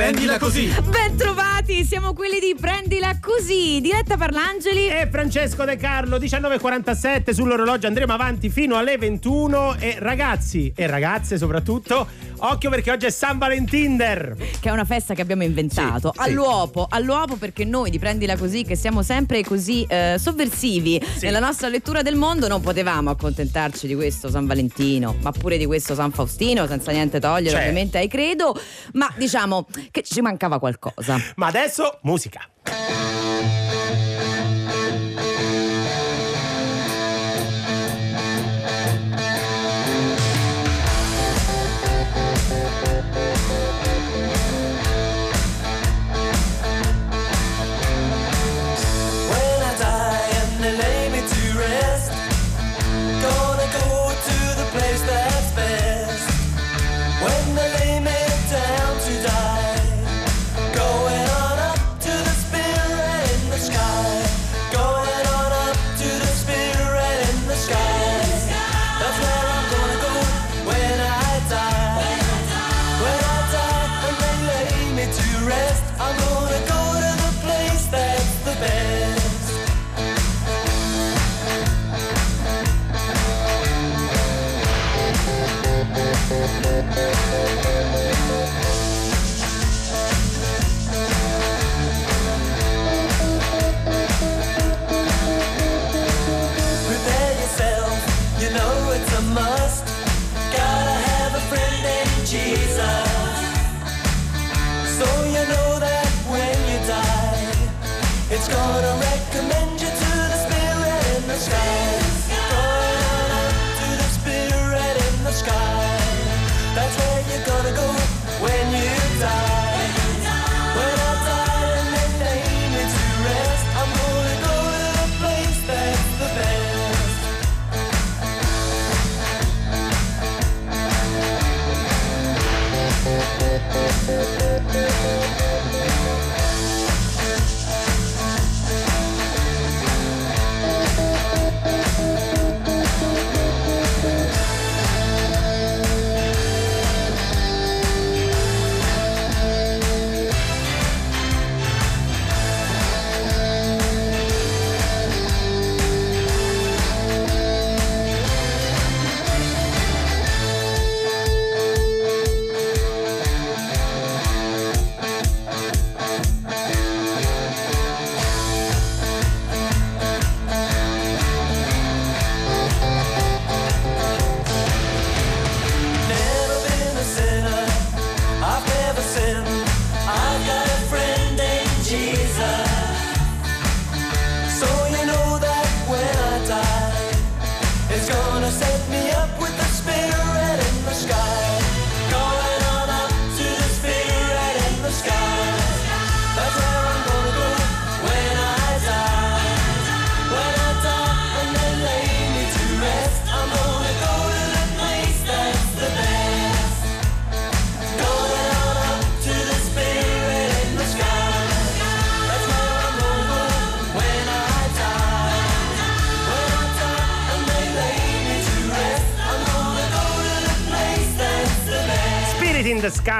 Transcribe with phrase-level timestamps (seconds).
[0.00, 0.66] Prendila così.
[0.88, 3.82] Ben trovati, siamo quelli di Prendila così.
[3.82, 7.86] Diletta Parlangeli e Francesco De Carlo, 19.47 sull'orologio.
[7.86, 9.76] Andremo avanti fino alle 21.
[9.78, 12.08] E ragazzi e ragazze soprattutto,
[12.40, 14.36] occhio perché oggi è San Valentinder.
[14.60, 16.12] Che è una festa che abbiamo inventato.
[16.14, 16.96] Sì, all'uopo, sì.
[16.96, 21.24] all'uopo perché noi di Prendila così, che siamo sempre così eh, sovversivi sì.
[21.24, 25.66] nella nostra lettura del mondo, non potevamo accontentarci di questo San Valentino, ma pure di
[25.66, 27.60] questo San Faustino, senza niente togliere cioè.
[27.60, 28.58] ovviamente ai credo.
[28.92, 31.18] Ma diciamo che ci mancava qualcosa.
[31.36, 32.40] Ma adesso musica.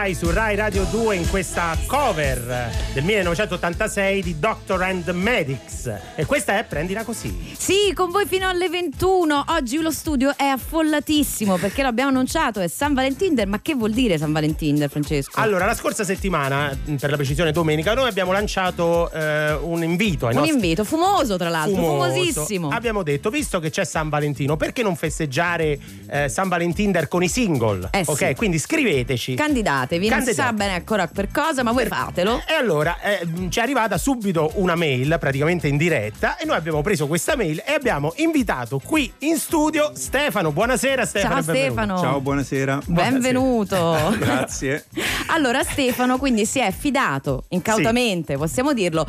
[0.01, 5.93] Sky su Rai Radio 2 in questa cover del 1986 di Doctor and Medics.
[6.15, 7.55] E questa è Prendila così.
[7.71, 9.45] Sì, con voi fino alle 21.
[9.51, 13.47] Oggi lo studio è affollatissimo perché l'abbiamo annunciato, è San Valentinder.
[13.47, 15.39] Ma che vuol dire San Valentinder, Francesco?
[15.39, 20.27] Allora, la scorsa settimana, per la precisione domenica, noi abbiamo lanciato eh, un invito.
[20.27, 20.53] Un nostri...
[20.53, 22.11] invito, fumoso tra l'altro, Fumoso.
[22.11, 22.71] famosissimo.
[22.71, 27.29] Abbiamo detto, visto che c'è San Valentino, perché non festeggiare eh, San Valentinder con i
[27.29, 27.91] single?
[27.93, 28.35] Eh ok, sì.
[28.35, 29.37] quindi scriveteci.
[29.37, 32.43] Candidatevi, non si sa bene ancora per cosa, ma voi fatelo.
[32.49, 36.83] E allora eh, ci è arrivata subito una mail, praticamente in diretta, e noi abbiamo
[36.83, 40.53] preso questa mail e abbiamo invitato qui in studio Stefano.
[40.53, 41.35] Buonasera Stefano.
[41.35, 41.99] Ciao Stefano.
[41.99, 42.81] Ciao, buonasera.
[42.87, 43.77] Benvenuto.
[43.77, 44.17] Buonasera.
[44.19, 44.87] Grazie.
[45.29, 48.39] allora Stefano quindi si è fidato incautamente, sì.
[48.39, 49.07] possiamo dirlo,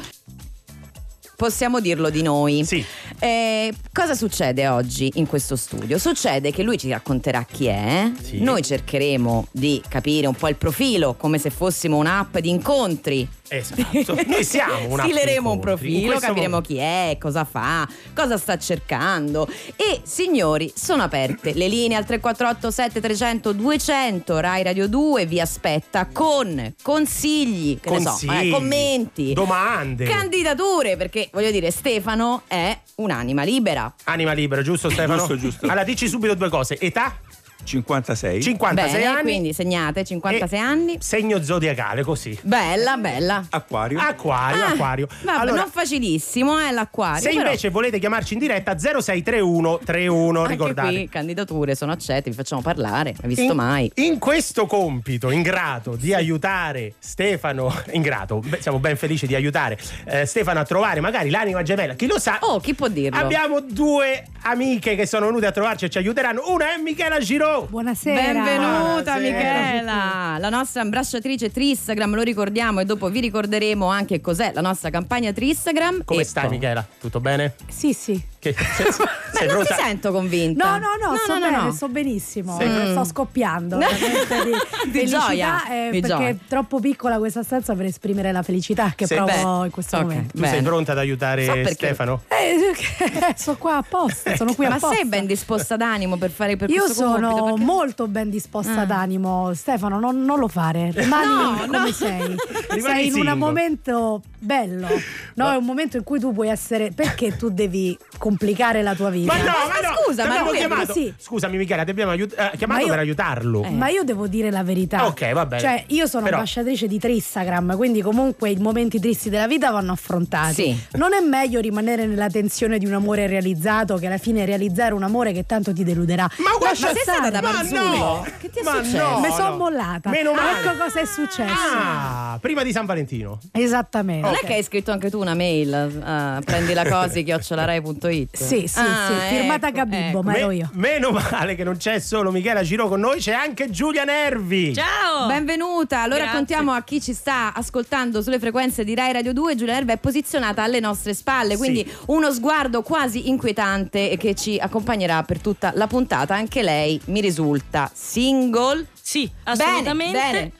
[1.35, 2.63] possiamo dirlo di noi.
[2.63, 2.83] Sì.
[3.19, 5.97] Eh, cosa succede oggi in questo studio?
[5.97, 8.41] Succede che lui ci racconterà chi è, sì.
[8.41, 14.15] noi cercheremo di capire un po' il profilo come se fossimo un'app di incontri Esatto.
[14.27, 19.45] Noi siamo una Stileremo un profilo, capiremo chi è, cosa fa, cosa sta cercando.
[19.75, 26.07] E signori, sono aperte le linee al 348 7300 200 Rai Radio 2 vi aspetta
[26.07, 32.77] con consigli, che consigli, ne so, eh, commenti, domande, candidature, perché voglio dire Stefano è
[32.95, 33.93] un'anima libera.
[34.05, 35.17] Anima libera, giusto Stefano?
[35.17, 35.65] giusto, giusto.
[35.65, 36.79] Allora dici subito due cose.
[36.79, 37.17] Età?
[37.63, 38.41] 56.
[38.41, 39.21] 56 Bene, anni.
[39.21, 40.97] quindi segnate 56 e anni.
[40.99, 42.37] Segno zodiacale, così.
[42.41, 43.45] Bella, bella.
[43.49, 43.99] Acquario.
[43.99, 45.07] Acquario, Ah, acquario.
[45.23, 47.21] Vabbè, allora, non facilissimo, è l'acquario.
[47.21, 50.89] se però invece volete chiamarci in diretta 0631 31, anche ricordate.
[50.93, 53.91] qui candidature sono accette, vi facciamo parlare, hai visto in, mai?
[53.95, 60.25] in questo compito ingrato di aiutare Stefano, ingrato, beh, siamo ben felici di aiutare eh,
[60.25, 62.37] Stefano a trovare magari l'anima gemella, chi lo sa.
[62.41, 63.19] Oh, chi può dirlo?
[63.19, 66.43] Abbiamo due amiche che sono venute a trovarci e ci aiuteranno.
[66.47, 67.19] Una è Michela
[67.59, 68.21] Buonasera.
[68.21, 69.19] Benvenuta Buonasera.
[69.19, 74.89] Michela, la nostra ambasciatrice Tristagram, lo ricordiamo e dopo vi ricorderemo anche cos'è la nostra
[74.89, 76.03] campagna Tristagram.
[76.05, 76.85] Come E- stai Michela?
[76.99, 77.55] Tutto bene?
[77.67, 78.30] Sì, sì.
[78.41, 79.75] Che, sei, Beh, sei non pronta?
[79.75, 80.65] ti sento convinta.
[80.65, 81.71] No, no, no, sto no, bene, no.
[81.71, 82.57] sto benissimo.
[82.57, 82.63] Sì.
[82.63, 83.77] Eh, Sto scoppiando
[84.91, 86.27] di, Di gioia, eh, di perché gioia.
[86.29, 89.13] è troppo piccola questa stanza per esprimere la felicità che Sì.
[89.13, 90.01] provo Beh, in questo ok.
[90.01, 90.37] momento.
[90.37, 91.71] Tu sei pronta ad aiutare So perché.
[91.73, 92.23] Stefano?
[92.29, 94.95] Eh, sono qua apposta, sono qui Ma apposta.
[94.95, 97.27] sei ben disposta d'animo per fare per Io questo compito?
[97.29, 98.85] sono Perché- molto ben disposta Ah.
[98.85, 99.99] d'animo, Stefano.
[99.99, 100.89] Non, non lo fare.
[100.91, 101.91] Rimani No, come no.
[101.91, 102.35] sei.
[102.69, 104.87] Rimani sei in un momento bello.
[105.35, 106.91] No, è un momento in cui tu puoi essere.
[106.91, 107.95] Perché tu devi
[108.31, 109.33] complicare la tua vita?
[109.33, 109.51] Ma no, Ma
[109.81, 110.87] ma no, scusa, ma lui chiamato.
[110.87, 111.13] così.
[111.17, 113.63] Scusami Michela, ti abbiamo aiut- eh, chiamato Ma io- per aiutarlo.
[113.63, 113.69] Eh.
[113.71, 115.05] Ma io devo dire la verità.
[115.05, 115.61] Ok, va bene.
[115.61, 119.91] Cioè, io sono Però- ambasciatrice di Tristagram, quindi comunque i momenti tristi della vita vanno
[119.91, 120.53] affrontati.
[120.53, 120.79] Sì.
[120.93, 125.03] Non è meglio rimanere nella tensione di un amore realizzato che alla fine realizzare un
[125.03, 126.23] amore che tanto ti deluderà.
[126.37, 128.25] Ma guarda, Lascia ma sei stata da Ma no!
[128.39, 128.97] Che ti è Ma successo?
[129.09, 129.19] no!
[129.19, 130.09] Mi sono mollata.
[130.09, 130.59] Meno male.
[130.59, 131.53] Ecco cosa è successo.
[131.53, 133.39] Ah, prima di San Valentino.
[133.51, 134.25] Esattamente.
[134.25, 135.73] Non è che hai scritto anche tu una mail
[136.03, 137.23] a prendilacosi
[138.27, 138.37] chiocciolarai.it?
[138.37, 140.21] Sì, sì, Ah, sì, firmata ecco, Gabibbo, ecco.
[140.23, 140.69] ma ero Me- io.
[140.73, 144.73] meno male che non c'è solo Michela Giro con noi, c'è anche Giulia Nervi.
[144.73, 145.27] Ciao!
[145.27, 146.31] Benvenuta, allora Grazie.
[146.31, 149.97] raccontiamo a chi ci sta ascoltando sulle frequenze di Rai Radio 2, Giulia Nerva è
[149.97, 151.95] posizionata alle nostre spalle, quindi Sì.
[152.07, 157.89] uno sguardo quasi inquietante che ci accompagnerà per tutta la puntata, anche lei mi risulta
[157.93, 158.85] single.
[159.01, 160.17] Sì, assolutamente.
[160.17, 160.51] Bene, bene.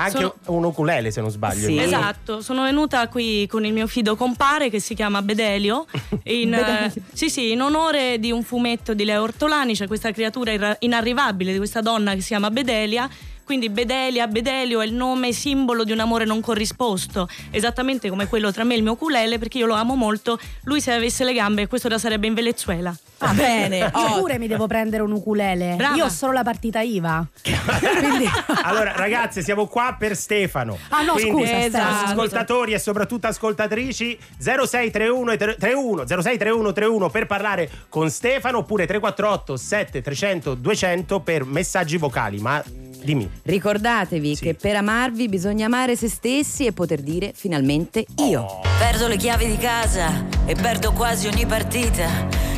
[0.00, 1.66] Anche Sono- un ukulele se non sbaglio.
[1.66, 1.78] Sì.
[1.78, 5.86] Esatto, sono venuta qui con il mio fido compare che si chiama Bedelio,
[6.24, 10.76] in, eh, sì, sì, in onore di un fumetto di Leo Ortolani, c'è questa creatura
[10.78, 13.08] inarrivabile di questa donna che si chiama Bedelia.
[13.50, 18.52] Quindi Bedelia, Bedelio è il nome simbolo di un amore non corrisposto, esattamente come quello
[18.52, 20.38] tra me e il mio ukulele, perché io lo amo molto.
[20.62, 22.96] Lui se avesse le gambe, questo ora sarebbe in Venezuela.
[23.18, 23.78] Ah, bene.
[23.90, 25.74] Io Oh, pure mi devo prendere un ukulele.
[25.76, 25.96] Brava.
[25.96, 27.26] Io ho solo la partita IVA.
[27.42, 28.24] Quindi
[28.62, 30.78] Allora, ragazze, siamo qua per Stefano.
[30.90, 32.04] Ah, no, Quindi, scusa, Esatto.
[32.12, 38.86] ascoltatori e soprattutto ascoltatrici 0631 e tre- 31 0631 31 per parlare con Stefano oppure
[38.86, 42.38] 348 7300 200 per messaggi vocali.
[42.38, 42.62] Ma
[43.02, 43.30] dimmi.
[43.42, 44.42] Ricordatevi Sì.
[44.42, 48.60] che per amarvi bisogna amare se stessi e poter dire finalmente io.
[48.78, 52.08] Perdo le chiavi di casa e perdo quasi ogni partita.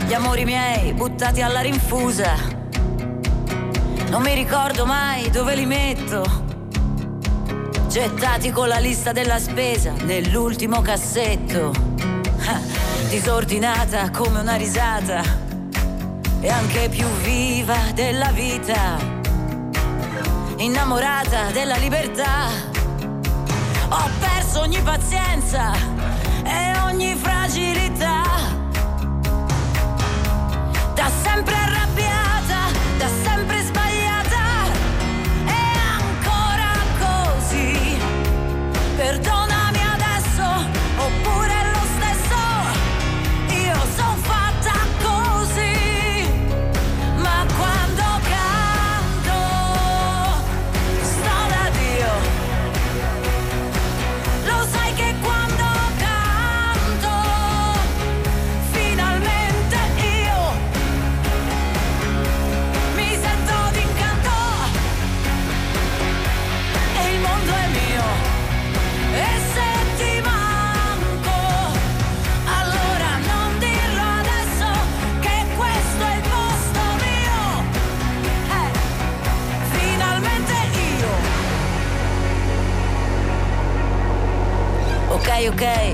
[0.07, 2.61] Gli amori miei buttati alla rinfusa.
[4.09, 6.51] Non mi ricordo mai dove li metto.
[7.89, 11.73] Gettati con la lista della spesa nell'ultimo cassetto.
[13.09, 15.23] Disordinata come una risata.
[16.41, 19.21] E anche più viva della vita.
[20.57, 22.49] Innamorata della libertà.
[23.89, 25.73] Ho perso ogni pazienza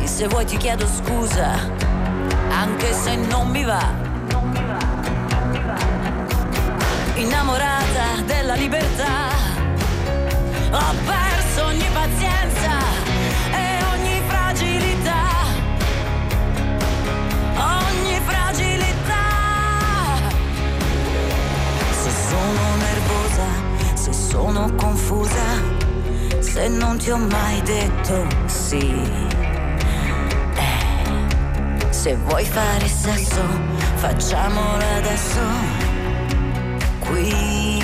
[0.06, 1.50] se vuoi ti chiedo scusa,
[2.50, 3.86] anche se non mi va.
[7.14, 9.28] Innamorata della libertà,
[10.70, 12.78] ho perso ogni pazienza
[13.52, 15.24] e ogni fragilità.
[17.56, 19.26] Ogni fragilità.
[21.90, 23.46] Se sono nervosa,
[23.94, 25.46] se sono confusa,
[26.38, 29.27] se non ti ho mai detto sì
[31.98, 33.42] se vuoi fare sesso,
[33.96, 35.40] facciamolo adesso.
[37.00, 37.77] Qui.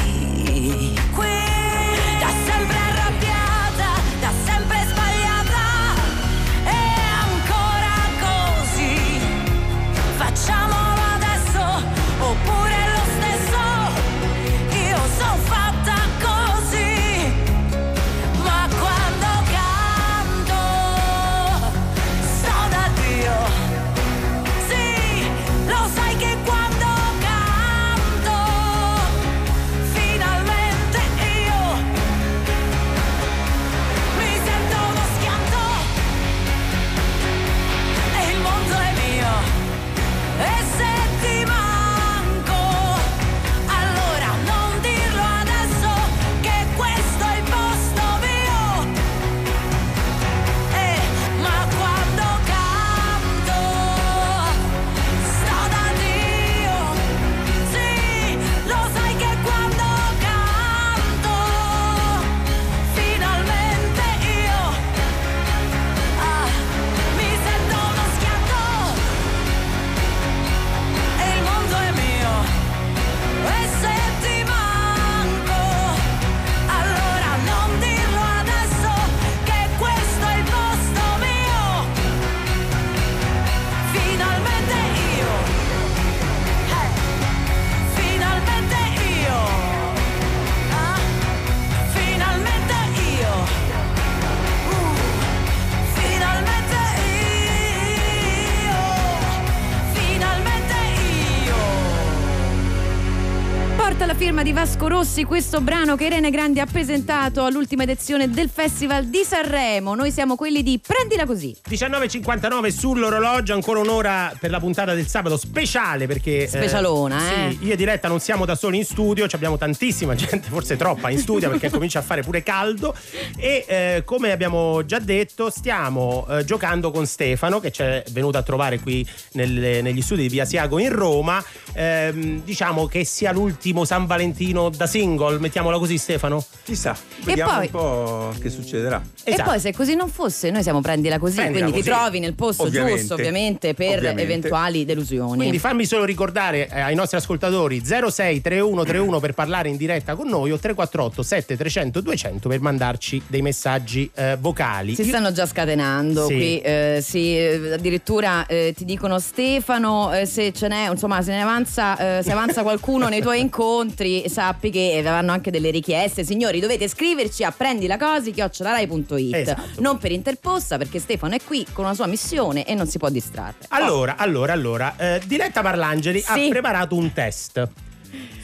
[105.15, 109.95] Rossi questo brano che Irene Grandi ha presentato all'ultima edizione del Festival di Sanremo.
[109.95, 111.57] Noi siamo quelli di Prendila così.
[111.71, 116.49] 19.59 sull'orologio, ancora un'ora per la puntata del sabato speciale perché...
[116.49, 117.51] Specialona, eh.
[117.53, 121.11] Sì, io e Diretta non siamo da soli in studio, abbiamo tantissima gente, forse troppa
[121.11, 122.93] in studio perché comincia a fare pure caldo
[123.37, 128.39] e eh, come abbiamo già detto stiamo eh, giocando con Stefano che ci è venuto
[128.39, 131.41] a trovare qui nelle- negli studi di Via Siago in Roma.
[131.75, 136.45] Ehm, diciamo che sia l'ultimo San Valentino da single, mettiamola così Stefano?
[136.65, 139.03] Chissà, vediamo poi- un po' che succederà.
[139.23, 139.51] E Esatto.
[139.51, 142.01] poi se così non fosse, noi siamo prendila così, Prendila quindi ti così.
[142.03, 142.99] trovi nel posto Ovviamente.
[143.01, 144.23] giusto, ovviamente, per Ovviamente.
[144.23, 145.37] eventuali delusioni.
[145.37, 150.29] Quindi fammi solo ricordare eh, ai nostri ascoltatori 06 3131 per parlare in diretta con
[150.29, 154.95] noi o 348 7300 200 per mandarci dei messaggi eh, vocali.
[154.95, 156.35] Si Io- stanno già scatenando Sì.
[156.35, 161.33] qui, eh, sì, eh, addirittura eh, ti dicono Stefano, eh, se ce n'è, insomma, se
[161.33, 166.25] ne avanza, eh, se avanza qualcuno nei tuoi incontri, sappi che vanno anche delle richieste.
[166.25, 169.35] Signori, dovete scriverci a prendilacosi chiocciolarai.it.
[169.35, 169.81] Esatto.
[169.81, 173.09] Non per interposta, perché Stefano è qui con una sua missione e non si può
[173.09, 173.67] distrarre.
[173.69, 176.49] Allora, allora, allora, eh, Diletta Parlangeli ha Sì.
[176.49, 177.69] preparato un test.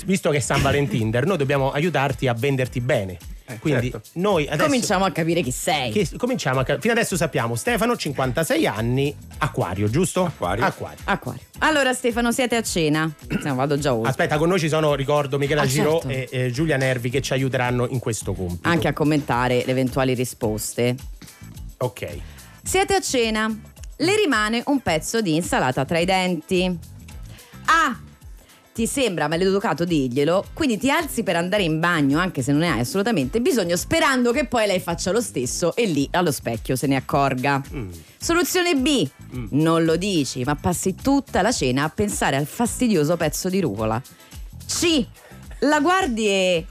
[0.05, 3.19] Visto che è San Valentinder, noi dobbiamo aiutarti a venderti bene.
[3.51, 4.09] Eh, Quindi certo.
[4.15, 5.91] noi adesso Cominciamo a capire chi sei.
[5.91, 10.25] che- cominciamo a cap- fino adesso sappiamo Stefano 56 anni, acquario, giusto?
[10.25, 10.65] Acquario.
[10.65, 10.99] Acquario.
[11.05, 11.41] Acquario.
[11.59, 13.11] Allora Stefano, siete a cena?
[13.43, 14.11] No, vado già oltre.
[14.11, 16.09] Aspetta, con noi ci sono, ricordo, Michela Ah, Giro certo.
[16.09, 18.69] e eh, Giulia Nervi che ci aiuteranno in questo compito.
[18.69, 20.95] Anche a commentare le eventuali risposte.
[21.79, 22.07] Ok.
[22.63, 23.49] Siete a cena.
[23.97, 26.79] Le rimane un pezzo di insalata tra i denti.
[27.67, 27.99] Ah!
[28.73, 32.71] Ti sembra maleducato dirglielo, quindi ti alzi per andare in bagno anche se non ne
[32.71, 36.87] hai assolutamente bisogno, sperando che poi lei faccia lo stesso e lì allo specchio se
[36.87, 37.61] ne accorga.
[37.75, 37.91] Mm.
[38.17, 39.09] Soluzione B.
[39.51, 44.01] Non lo dici, ma passi tutta la cena a pensare al fastidioso pezzo di rucola.
[44.67, 45.05] C.
[45.61, 46.67] La guardi e.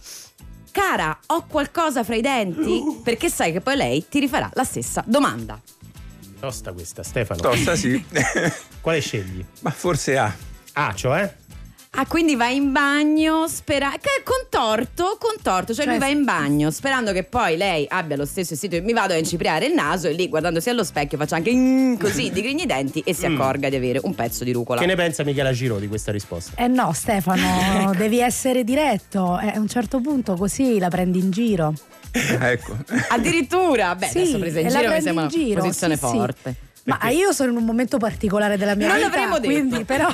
[0.72, 2.82] Cara, ho qualcosa fra i denti?
[3.04, 5.62] Perché sai che poi lei ti rifarà la stessa domanda.
[6.40, 7.42] Tosta questa, Stefano.
[7.42, 8.02] Tosta sì,
[8.80, 9.44] Quale scegli?
[9.60, 10.34] ma forse ha.
[10.74, 11.36] Ah, cioè?
[12.00, 16.72] Ah, quindi va in bagno spera- che contorto, contorto, cioè, Cioè, lui va in bagno
[16.72, 20.14] sperando che poi lei abbia lo stesso sito mi vado a incipriare il naso e
[20.14, 23.76] lì guardandosi allo specchio faccia anche mm, così, digrigni i denti e si accorga di
[23.76, 24.80] avere un pezzo di rucola.
[24.80, 26.54] Che ne pensa Michela Giro di questa risposta?
[26.56, 29.38] Eh no, Stefano, devi essere diretto.
[29.38, 31.74] Eh, a un certo punto così la prendi in giro.
[32.14, 32.78] ecco.
[33.10, 36.06] Addirittura, beh, Sì, adesso presa in e la giro mi sembra una giro, posizione sì,
[36.06, 36.12] sì.
[36.16, 36.56] forte.
[36.86, 39.10] Ma io sono in un momento particolare della mia Non vita.
[39.10, 39.52] l'avremmo detto.
[39.52, 40.08] Quindi, però.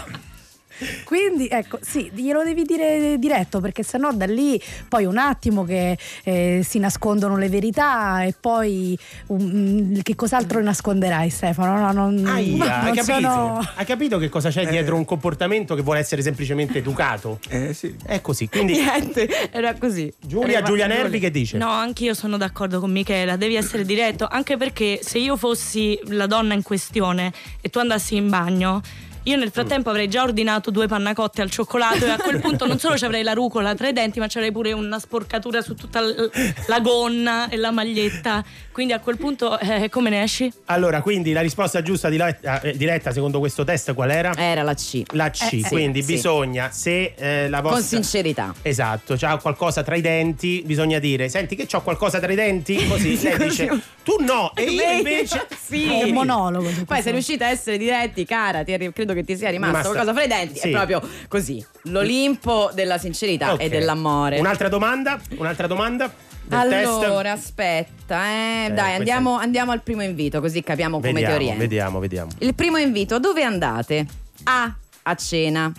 [1.03, 5.97] Quindi ecco, sì, glielo devi dire diretto perché sennò da lì poi un attimo che
[6.23, 11.79] eh, si nascondono le verità e poi um, che cos'altro nasconderai Stefano?
[11.79, 13.29] No, non, Aia, non hai, capito?
[13.29, 17.39] sono- hai capito che cosa c'è dietro un comportamento che vuole essere semplicemente educato?
[17.49, 17.95] Eh sì.
[18.05, 18.47] È così.
[18.49, 20.11] Quindi, Niente, era così.
[20.19, 21.57] Giulia, Era Giulia Nervi che dice?
[21.57, 25.99] No, anche io sono d'accordo con Michela, devi essere diretto, anche perché se io fossi
[26.05, 28.81] la donna in questione e tu andassi in bagno,
[29.25, 32.77] io nel frattempo avrei già ordinato due pannacotte al cioccolato e a quel punto non
[32.79, 35.73] solo ci avrei la rucola tra i denti, ma ci avrei pure una sporcatura su
[35.73, 36.31] tutta l-
[36.67, 38.43] la gonna e la maglietta.
[38.71, 40.51] Quindi a quel punto eh, come ne esci?
[40.65, 44.33] Allora, quindi la risposta giusta diretta, eh, diretta secondo questo test qual era?
[44.35, 45.01] Era la C.
[45.13, 46.13] La C, Eh, sì, quindi sì.
[46.13, 47.79] bisogna, se eh, la vostra...
[47.79, 48.53] Con sincerità.
[48.61, 52.87] Esatto, c'ha qualcosa tra i denti, bisogna dire, senti che c'ho qualcosa tra i denti,
[52.87, 53.67] così lei dice,
[54.03, 55.47] tu no, e io invece...
[55.65, 55.89] Sì.
[55.89, 56.69] È un monologo.
[56.85, 60.13] Poi sei riuscita a essere diretti, cara, ti credo che ti sia rimasto Rimasta- qualcosa
[60.13, 60.59] fra i denti.
[60.59, 60.67] Sì.
[60.67, 61.65] È proprio così.
[61.83, 63.61] L'Olimpo della sincerità Ok.
[63.61, 64.39] e dell'amore.
[64.39, 65.19] Un'altra domanda?
[65.37, 66.11] Un'altra domanda?
[66.49, 67.47] Allora, test?
[67.47, 68.65] aspetta, eh.
[68.67, 71.57] Eh, Dai, andiamo, andiamo al primo invito, così capiamo come ti Vediamo, orienti.
[71.59, 72.31] vediamo, vediamo.
[72.39, 74.05] Il primo invito, dove andate?
[74.43, 74.71] A.
[75.03, 75.71] A cena.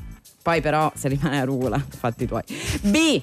[0.43, 2.43] Poi però se rimane a rugola, fatti tuoi.
[2.83, 3.23] B.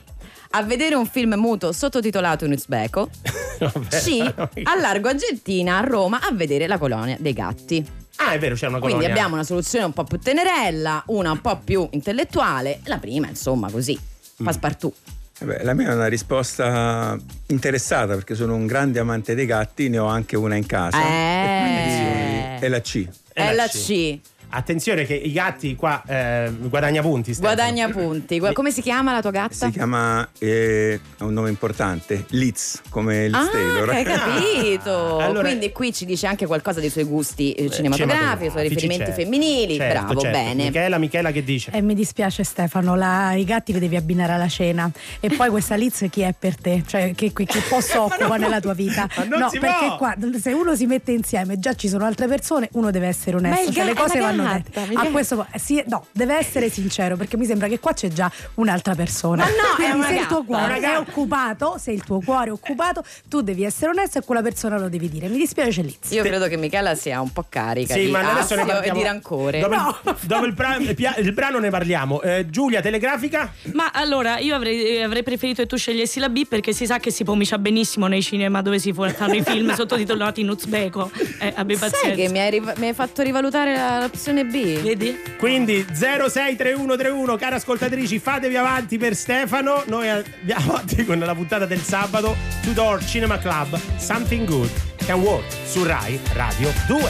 [0.56, 3.10] A vedere un film muto sottotitolato in uzbeko.
[3.60, 3.88] Vabbè.
[4.00, 4.34] C.
[4.64, 7.86] A Largo Argentina a Roma a vedere la colonia dei gatti.
[8.18, 8.98] Ah, è vero, c'è una colonia.
[8.98, 12.80] Quindi abbiamo una soluzione un po' più tenerella, una un po' più intellettuale.
[12.86, 14.00] La prima, insomma, così.
[14.42, 14.46] Mm.
[14.46, 14.96] Passepartout.
[15.40, 17.18] Eh beh, la mia è una risposta
[17.48, 20.98] interessata perché sono un grande amante dei gatti, ne ho anche una in casa.
[20.98, 22.60] Eh.
[22.60, 23.08] È la C.
[23.34, 24.20] È la C.
[24.56, 27.34] Attenzione che i gatti qua eh, guadagna punti.
[27.34, 27.56] Stefano.
[27.56, 28.40] Guadagna punti.
[28.54, 29.54] Come si chiama la tua gatta?
[29.66, 33.90] Si chiama, eh, ha un nome importante, Liz, come Liz Ah, Taylor.
[33.90, 35.18] hai capito.
[35.24, 39.06] Allora- Quindi qui ci dice anche qualcosa dei suoi gusti eh, cinematografici, i suoi riferimenti
[39.06, 39.22] certo.
[39.22, 39.76] femminili.
[39.78, 40.38] Certo, Bravo, certo.
[40.38, 40.64] bene.
[40.66, 41.72] Michela, Michela che dice?
[41.72, 44.90] E mi dispiace Stefano, la- i gatti li devi abbinare alla cena.
[45.20, 46.84] E poi questa Liz chi è per te?
[46.86, 49.08] Cioè che, che- che posto occupa nella tua vita?
[49.18, 49.98] Ma non no, si perché può!
[49.98, 53.48] qua se uno si mette insieme, già ci sono altre persone, uno deve essere Ma
[53.48, 53.70] onesto.
[53.70, 54.96] il Cioè, ga- le cose vanno Michele.
[54.96, 58.96] A questo sì, no, deve essere sincero, perché mi sembra che qua c'è già un'altra
[58.96, 59.44] persona.
[59.44, 63.04] Ma no, Quindi se il tuo cuore è occupato, se il tuo cuore è occupato,
[63.28, 65.28] tu devi essere onesto e quella persona lo devi dire.
[65.28, 66.12] Mi dispiace Liz.
[66.12, 69.04] Io credo che Michela sia un po' carica Sì, di ma adesso ne e di
[69.04, 69.60] rancore.
[69.60, 72.22] Dopo, il, dopo il bra- il brano ne parliamo.
[72.22, 73.52] Eh, Giulia, telegrafica?
[73.74, 77.00] Ma allora io avrei, eh, avrei preferito che tu scegliessi la B perché si sa
[77.00, 81.12] che si pomicia benissimo nei cinema dove si fa- fanno i film sottotitolati in uzbeko.
[81.40, 82.16] Eh, abbi Sai pazienza.
[82.22, 84.82] che mi hai, riv- mi hai fatto rivalutare la- l'opzione B?
[84.82, 85.18] Vedi?
[85.38, 89.84] Quindi 063131, care ascoltatrici, fatevi avanti per Stefano.
[89.86, 92.36] Noi andiamo avanti con la puntata del sabato.
[92.62, 94.72] Tudor Cinema Club, Something Good
[95.06, 97.02] Can Work su Rai Radio 2.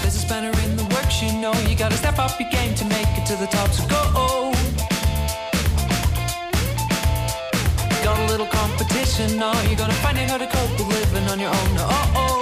[0.00, 1.52] There's a spanner in the works, you know.
[1.68, 3.70] You gotta step up your game to make it to the top.
[3.70, 4.52] So go.
[8.02, 9.52] Got a little competition, no.
[9.68, 11.76] You're gonna find it hard to cope with living on your own.
[11.78, 12.12] Oh.
[12.16, 12.39] Oh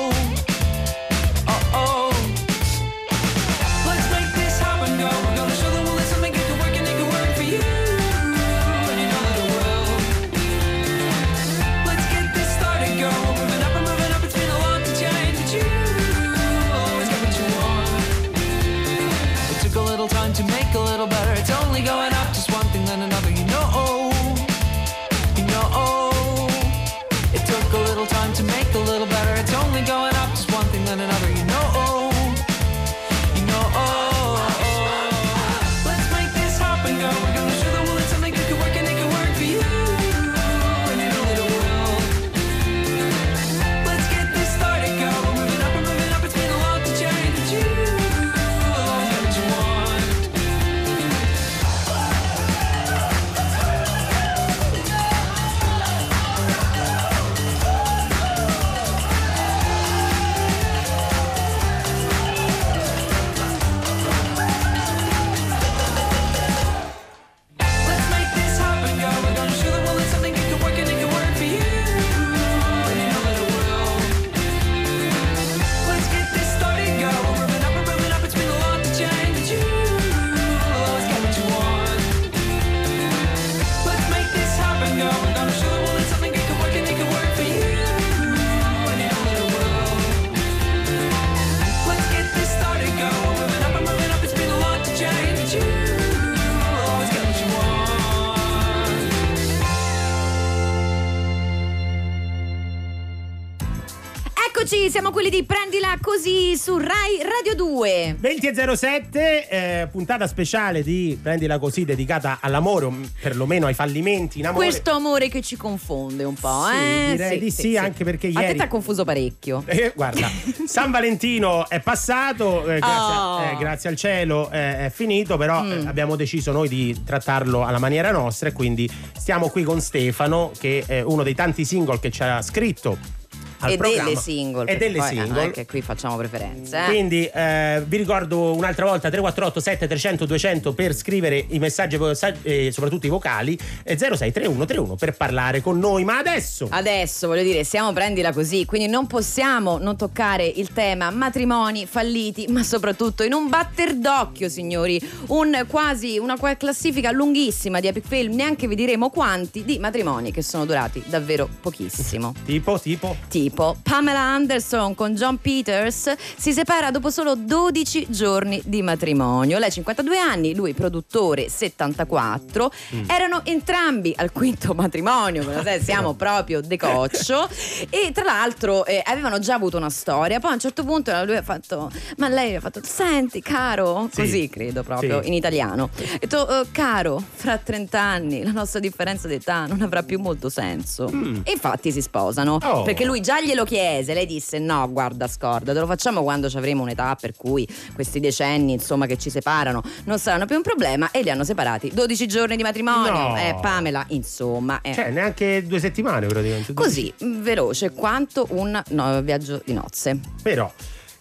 [104.71, 108.17] Eccoci, siamo quelli di Prendila così su Rai Radio 2.
[108.19, 114.41] 20 e 07, eh, puntata speciale di Prendila così dedicata all'amore, o perlomeno ai fallimenti
[114.41, 114.67] in amore.
[114.67, 117.11] Questo amore che ci confonde un po', Sì, eh?
[117.13, 119.63] direi di sì, anche perché A te ieri- ti ha confuso parecchio.
[119.65, 120.29] Eh, guarda,
[120.69, 123.41] San Valentino è passato, eh, grazie, Oh.
[123.41, 125.71] eh, grazie al cielo eh, è finito, però Mm.
[125.71, 130.51] eh, abbiamo deciso noi di trattarlo alla maniera nostra e quindi stiamo qui con Stefano
[130.59, 133.17] che è uno dei tanti single che ci ha scritto
[133.61, 134.05] al e programma.
[134.09, 134.71] delle single.
[134.71, 135.43] E delle poi, eh, single.
[135.45, 136.79] è che qui facciamo preferenze.
[136.83, 136.85] eh.
[136.87, 141.99] Quindi eh, vi ricordo un'altra volta 348 7300 200 per scrivere i messaggi
[142.43, 146.05] e soprattutto i vocali e 063131 per parlare con noi.
[146.05, 151.11] Ma adesso Adesso voglio dire, siamo prendila così, quindi non possiamo non toccare il tema
[151.11, 157.87] matrimoni falliti, ma soprattutto in un batter d'occhio, signori, un quasi una classifica lunghissima di
[157.89, 162.35] epic film, neanche vi diremo quanti, di matrimoni che sono durati davvero pochissimo.
[162.45, 168.83] tipo tipo Tipo Pamela Anderson con John Peters si separa dopo solo 12 giorni di
[168.83, 169.59] matrimonio.
[169.59, 172.71] Lei 52 anni, lui produttore 74.
[173.07, 175.45] Erano entrambi al quinto matrimonio,
[175.81, 177.49] siamo proprio decoccio.
[177.91, 180.39] e tra l'altro eh, avevano già avuto una storia.
[180.41, 184.21] Poi a un certo punto lui ha fatto: Ma lei ha fatto: Senti, caro, Sì.
[184.23, 185.29] così credo proprio Sì.
[185.29, 185.91] in italiano.
[185.97, 190.49] Ha detto: "Eh, Caro, fra 30 anni la nostra differenza d'età non avrà più molto
[190.49, 191.11] senso.
[191.45, 192.59] E infatti si sposano.
[192.63, 192.83] Oh.
[192.83, 196.57] Perché lui già glielo chiese, lei disse: No, guarda, scorda, te lo facciamo quando ci
[196.57, 201.11] avremo un'età per cui questi decenni, insomma, che ci separano non saranno più un problema.
[201.11, 203.13] E li hanno separati 12 giorni di matrimonio.
[203.13, 203.37] No.
[203.37, 204.81] Eh, Pamela, insomma.
[204.83, 204.95] eh.
[204.95, 206.73] Cioè, neanche due settimane praticamente.
[206.75, 210.19] Così, veloce quanto un no, viaggio di nozze.
[210.43, 210.71] Però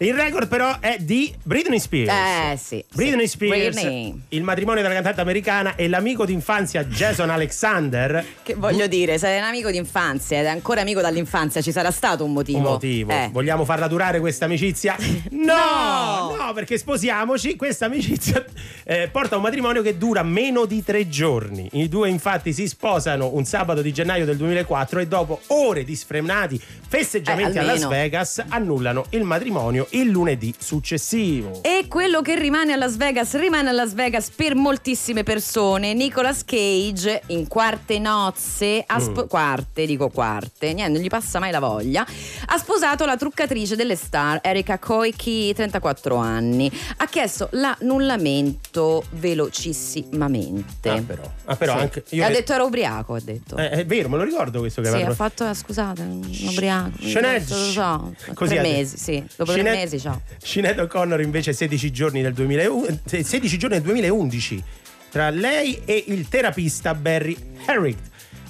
[0.00, 2.10] il record però è di Britney Spears.
[2.12, 2.84] Eh sì.
[2.94, 3.32] Britney sì.
[3.32, 4.20] Spears, Britney.
[4.28, 8.24] il matrimonio della cantante americana e l'amico d'infanzia Jason Alexander.
[8.42, 12.24] Che voglio dire, sei un amico d'infanzia ed è ancora amico dall'infanzia, ci sarà stato
[12.24, 12.58] un motivo.
[12.58, 13.10] Un motivo.
[13.12, 13.28] Eh.
[13.32, 14.96] Vogliamo farla durare questa amicizia?
[15.30, 15.54] No!
[15.54, 16.36] No!
[16.36, 17.56] No, perché sposiamoci.
[17.56, 18.44] Questa amicizia
[18.84, 21.68] eh, porta a un matrimonio che dura meno di tre giorni.
[21.72, 25.96] I due, infatti, si sposano un sabato di gennaio del 2004 e dopo ore di
[25.96, 27.86] sfrenati festeggiamenti Eh, a Las.
[27.88, 31.62] Vegas annullano il matrimonio il lunedì successivo.
[31.62, 35.94] E quello che rimane a Las Vegas rimane a Las Vegas per moltissime persone.
[35.94, 41.50] Nicolas Cage in quarte nozze, ha spo- quarte, dico quarte, niente, non gli passa mai
[41.50, 42.06] la voglia.
[42.46, 46.70] Ha sposato la truccatrice delle star Erika Koike, 34 anni.
[46.98, 50.88] Ha chiesto l'annullamento velocissimamente.
[50.90, 51.32] Ah, però.
[51.44, 51.78] Ah, però Sì.
[51.80, 53.56] anche io ha detto era ubriaco, ha detto.
[53.56, 56.28] Eh, è vero, me lo ricordo questo che Sì, aveva ha fatto, eh, scusate, un
[56.50, 56.90] ubriaco.
[57.00, 59.24] Sinead- Lo so, Così tre mesi, sì.
[59.36, 60.20] Dopo tre Sinead- mesi, ciao.
[60.38, 64.62] Sinead O'Connor invece 16 giorni del 2011, 16 giorni del 2011
[65.10, 67.36] tra lei e il terapista Barry
[67.66, 67.98] Herrick.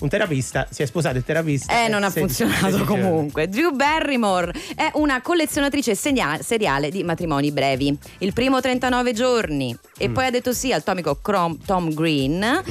[0.00, 1.84] Un terapista si è sposato il terapista.
[1.84, 3.02] Eh, non ha 16 funzionato 16 giorni.
[3.02, 3.48] comunque.
[3.48, 7.96] Drew Barrymore è una collezionatrice segna- seriale di matrimoni brevi.
[8.18, 12.62] Il primo 39 giorni e poi ha detto sì al tomico Crom- Tom Green.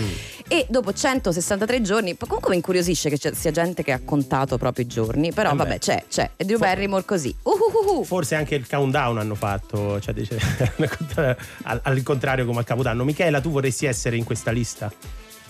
[0.50, 4.86] E dopo 163 giorni, comunque mi incuriosisce che ci sia gente che ha contato proprio
[4.86, 5.34] i giorni.
[5.34, 5.58] Però Eh beh.
[5.64, 6.30] vabbè, c'è, c'è.
[6.38, 7.36] E Drew Fo- Barrymore così.
[7.44, 8.06] Uhuhuhu.
[8.06, 10.40] Forse anche il countdown hanno fatto, cioè, dice-
[11.64, 13.04] al, al contrario come al Capodanno.
[13.04, 14.90] Michela, tu vorresti essere in questa lista?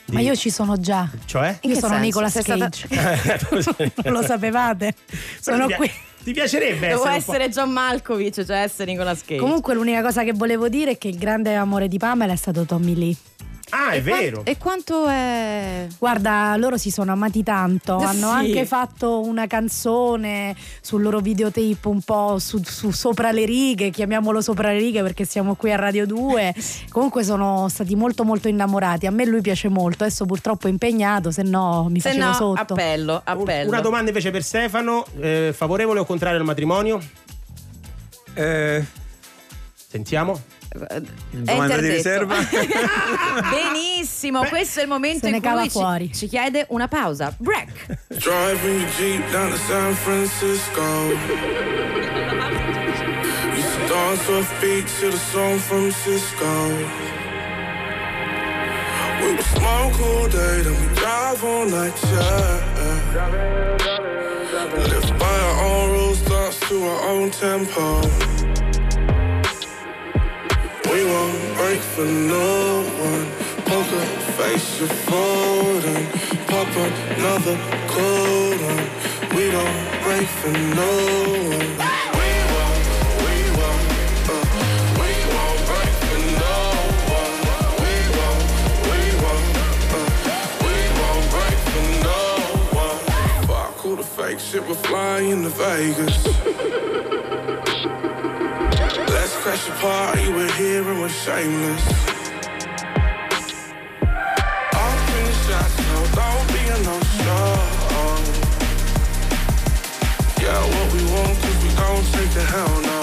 [0.08, 1.10] Di- Ma io ci sono già.
[1.26, 1.58] Cioè?
[1.62, 2.06] In Io che sono senso?
[2.06, 3.92] Nicolas Sei stata- Cage.
[4.04, 4.94] Non lo sapevate?
[5.44, 5.92] Però Sono ti, pi- qui.
[6.24, 9.38] ti piacerebbe Devo essere, essere John Malkovich, cioè essere Nicolas Cage.
[9.42, 12.64] Comunque l'unica cosa che volevo dire è che il grande amore di Pamela è stato
[12.64, 13.16] Tommy Lee.
[13.70, 14.44] Ah, è vero.
[14.46, 15.88] E quanto è.
[15.98, 18.34] Guarda, loro si sono amati tanto, Eh hanno sì.
[18.34, 24.42] anche fatto una canzone sul loro videotape un po' su, su sopra le righe, chiamiamolo
[24.42, 26.56] sopra le righe perché siamo qui a Radio 2.
[26.90, 31.32] Comunque sono stati molto molto innamorati, a me lui piace molto, adesso purtroppo è impegnato,
[31.32, 32.74] se no mi Se facevo no, sotto.
[32.74, 33.70] appello, appello.
[33.70, 37.00] Una domanda invece per Stefano, eh, favorevole o contrario al matrimonio?
[38.34, 38.86] Eh,
[39.90, 40.40] Sentiamo.
[40.70, 41.02] È
[41.32, 42.36] domanda di riserva?
[43.50, 46.14] Benissimo, questo è il momento Se in cui ci, fuori.
[46.14, 47.34] ci chiede una pausa.
[47.38, 47.98] Break.
[48.10, 50.82] Driving your Jeep down to San Francisco.
[53.74, 56.46] To dance off beat to the song from Cisco.
[59.22, 62.62] We would smoke all day, then we drive all night, yeah.
[64.76, 68.02] Live by our own rules, dance to our own tempo.
[70.92, 73.26] We won't break for no one.
[73.66, 74.06] Poker
[74.38, 76.06] face, you're folding.
[76.48, 76.68] Pop
[77.18, 78.88] another cold one.
[79.36, 80.92] We don't break for no
[81.54, 81.70] one.
[82.18, 82.84] We won't,
[83.24, 83.84] we won't,
[84.32, 84.46] uh,
[85.02, 86.56] we won't break for no
[87.18, 87.36] one.
[87.84, 88.46] We won't,
[88.90, 89.50] we won't,
[89.94, 90.00] uh,
[90.64, 92.24] we won't break for no
[92.82, 93.00] one.
[93.48, 96.18] Fuck all the fake spaceship, we're flying to Vegas.
[99.48, 101.84] Let's crash a party, we're here and we're shameless.
[105.48, 107.56] The no, don't be a no show.
[110.42, 112.97] Yeah, what we want, cause we don't take the hell no.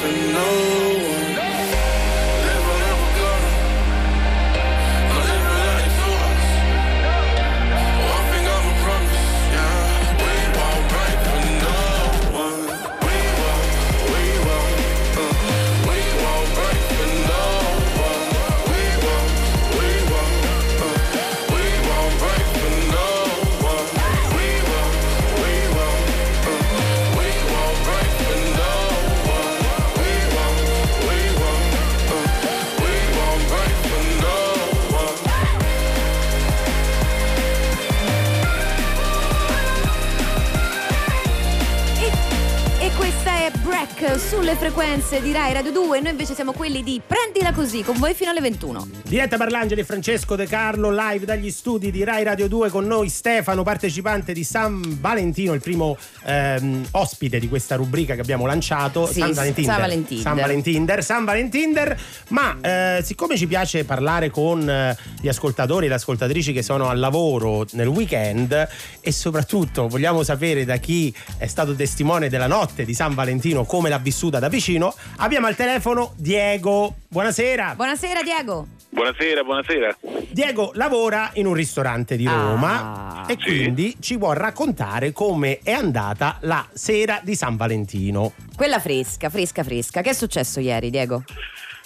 [0.00, 0.87] For no
[44.60, 44.67] Alfredo.
[44.88, 46.00] Frequenze di Rai Radio 2.
[46.00, 48.88] Noi invece siamo quelli di Prendila così con voi fino alle 21.
[49.02, 53.10] Diretta Parlangeli e Francesco De Carlo live dagli studi di Rai Radio 2 con noi
[53.10, 59.06] Stefano, partecipante di San Valentino, il primo ehm, ospite di questa rubrica che abbiamo lanciato.
[59.06, 59.74] Sì, San Valentinder.
[59.74, 60.22] San Valentinder.
[60.22, 61.04] San Valentinder.
[61.04, 62.00] San Valentinder.
[62.28, 66.88] Ma eh, siccome ci piace parlare con eh, gli ascoltatori e le ascoltatrici che sono
[66.88, 68.68] al lavoro nel weekend
[69.00, 73.90] e soprattutto vogliamo sapere da chi è stato testimone della notte di San Valentino come
[73.90, 74.77] l'ha vissuta da vicino,
[75.16, 76.94] abbiamo al telefono Diego.
[77.08, 77.74] Buonasera.
[77.74, 78.66] Buonasera Diego.
[78.90, 79.96] Buonasera, buonasera.
[80.30, 83.24] Diego lavora in un ristorante di Roma Ah.
[83.28, 88.32] e quindi ci vuol raccontare come è andata la sera di San Valentino.
[88.56, 90.00] Quella fresca, fresca, fresca.
[90.00, 91.22] Che è successo ieri, Diego?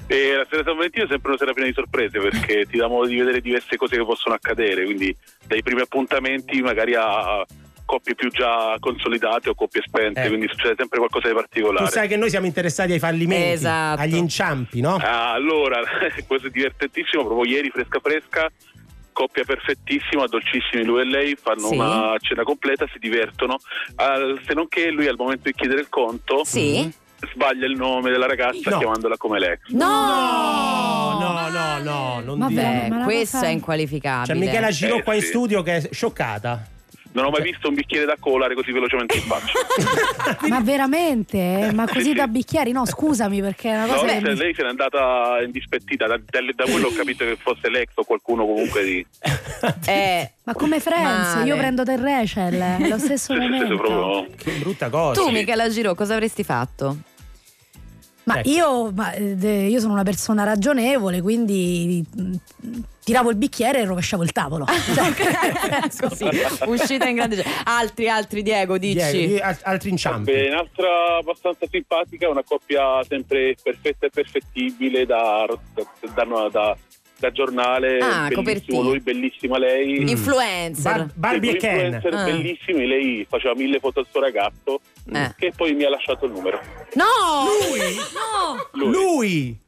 [0.07, 2.77] E la sera di San Valentino è sempre una sera piena di sorprese perché ti
[2.79, 5.15] dà modo di vedere diverse cose che possono accadere, quindi
[5.47, 7.45] dai primi appuntamenti magari a
[7.85, 10.29] coppie più già consolidate o coppie spente, Eh.
[10.29, 11.91] quindi succede sempre qualcosa di Tu particolare.
[11.91, 14.01] sai che noi siamo interessati ai fallimenti, Esatto.
[14.01, 14.97] agli inciampi, no?
[14.97, 15.81] Ah, allora,
[16.27, 18.51] questo è divertentissimo, proprio ieri fresca fresca,
[19.13, 21.75] coppia perfettissima, dolcissimi lui e lei, fanno Sì.
[21.75, 23.57] una cena completa, si divertono,
[23.97, 26.91] Al- se non che lui al momento di chiedere il conto Sì?
[27.35, 28.79] sbaglia il nome della ragazza No.
[28.79, 29.69] chiamandola come l'ex.
[29.69, 32.89] No, no, no, no, non Ma dire.
[33.05, 34.33] questo è inqualificabile.
[34.33, 35.27] C'è Michela Giro Eh, qua in sì.
[35.29, 36.67] studio che è scioccata.
[37.15, 39.53] Non ho mai Cioè- visto un bicchiere da colare così velocemente in faccia.
[40.49, 41.71] Ma veramente?
[41.75, 42.13] Ma così Sì.
[42.15, 42.73] da bicchieri?
[42.73, 45.43] No, scusami perché è una No, cosa lei, che se- mi- lei se n'è andata
[45.45, 49.07] indispettita, da, da- da quello ho capito che fosse l'ex o qualcuno comunque di...
[49.87, 51.47] Eh, Ma come Friends, Male.
[51.49, 53.77] io prendo del Rachel, è lo stesso momento.
[53.77, 54.27] proprio...
[54.37, 55.21] Che brutta cosa.
[55.21, 56.97] tu, Michela Giro, cosa avresti fatto?
[58.25, 58.49] Ma Ecco.
[58.49, 62.33] io, ma, eh, io sono una persona ragionevole, quindi mm,
[63.03, 64.65] tiravo il bicchiere e rovesciavo il tavolo.
[66.01, 66.29] Così,
[66.67, 67.45] uscita in grande.
[67.65, 69.27] Altri, altri, Diego, dici.
[69.27, 70.31] Diego, al- altri inciampi.
[70.31, 75.85] Beh, un'altra abbastanza simpatica, una coppia sempre perfetta e perfettibile da, da,
[76.25, 76.77] da- da-
[77.23, 78.81] da giornale, Ah, bellissimo copertina.
[78.83, 80.11] lui, bellissima lei.
[80.11, 80.83] Influencer.
[80.97, 81.71] Bar- Barbie e Ken.
[81.93, 82.25] influencer Ah.
[82.25, 84.81] bellissimi, lei faceva mille foto al suo ragazzo
[85.13, 85.33] Eh.
[85.39, 86.61] che poi mi ha lasciato il numero.
[86.95, 87.05] No!
[87.71, 87.97] Lui?
[88.13, 88.69] No!
[88.73, 88.93] Lui.
[88.93, 89.59] Lui?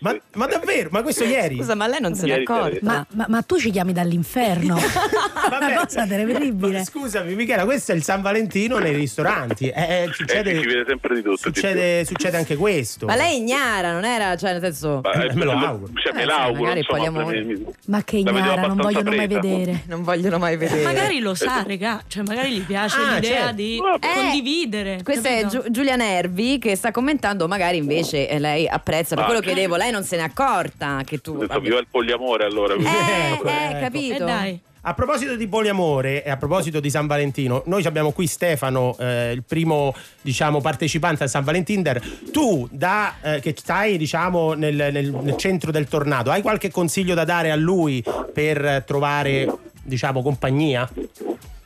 [0.00, 0.88] Ma, ma davvero?
[0.90, 1.56] Ma questo ieri?
[1.56, 2.68] Scusa, ma lei non se accorta.
[2.72, 2.78] sera.
[2.82, 4.74] ma, ma- ma tu ci chiami dall'inferno?
[5.48, 5.64] Vabbè.
[5.66, 6.78] una cosa terribile.
[6.78, 9.68] Ma scusami, Michela, questo è il San Valentino nei ristoranti.
[9.68, 11.36] Eh, eh, Eh, succede, si vede sempre di tutto.
[11.36, 13.06] succede, succede anche questo.
[13.06, 15.00] Ma lei è ignara, non era, cioè, nel senso.
[15.02, 15.92] Ma, eh, Me lo me- auguro.
[15.94, 17.44] Cioè, Eh, me l'auguro, magari insomma, poliamore.
[17.44, 19.82] mi- Ma che ignara, non vogliono mai vedere.
[19.86, 20.82] Non vogliono mai vedere.
[20.82, 23.54] Magari lo sa, regà, cioè magari gli piace Ah, l'idea certo.
[23.54, 23.76] di.
[23.76, 25.00] Eh, condividere.
[25.04, 25.62] Questa è capito?
[25.62, 29.76] Giu- Giulia Nervi che sta commentando, magari invece eh, lei apprezza, per quello che chiedevo,
[29.76, 31.34] lei non se n'è accorta che tu...
[31.34, 32.74] Ho detto, viva il poliamore allora.
[32.74, 33.80] Eh, eh, ecco.
[33.80, 34.14] capito?
[34.14, 34.60] E dai.
[34.86, 39.32] A proposito di poliamore e a proposito di San Valentino, noi abbiamo qui Stefano, eh,
[39.32, 42.02] il primo diciamo, partecipante a San Valentinder.
[42.30, 47.14] Tu, da, eh, che stai diciamo, nel, nel- nel centro del tornado, hai qualche consiglio
[47.14, 49.50] da dare a lui per trovare
[49.82, 50.86] diciamo, compagnia?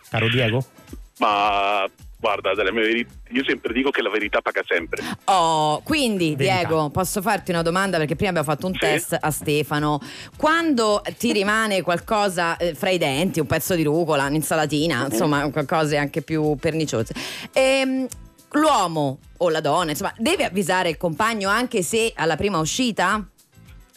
[0.08, 0.64] Caro Diego?
[1.18, 1.84] Ma
[2.20, 5.02] guarda, io sempre dico che la verità paga sempre.
[5.24, 6.66] Oh, quindi Verità.
[6.66, 8.78] Diego, posso farti una domanda perché prima abbiamo fatto un Sì.
[8.80, 10.00] test a Stefano.
[10.36, 15.98] Quando ti rimane qualcosa eh, fra i denti, un pezzo di rucola, un'insalatina, insomma, qualcosa
[16.00, 17.14] anche più perniciose.
[17.52, 18.06] ehm,
[18.52, 23.24] l'uomo o la donna, insomma, deve avvisare il compagno anche se alla prima uscita?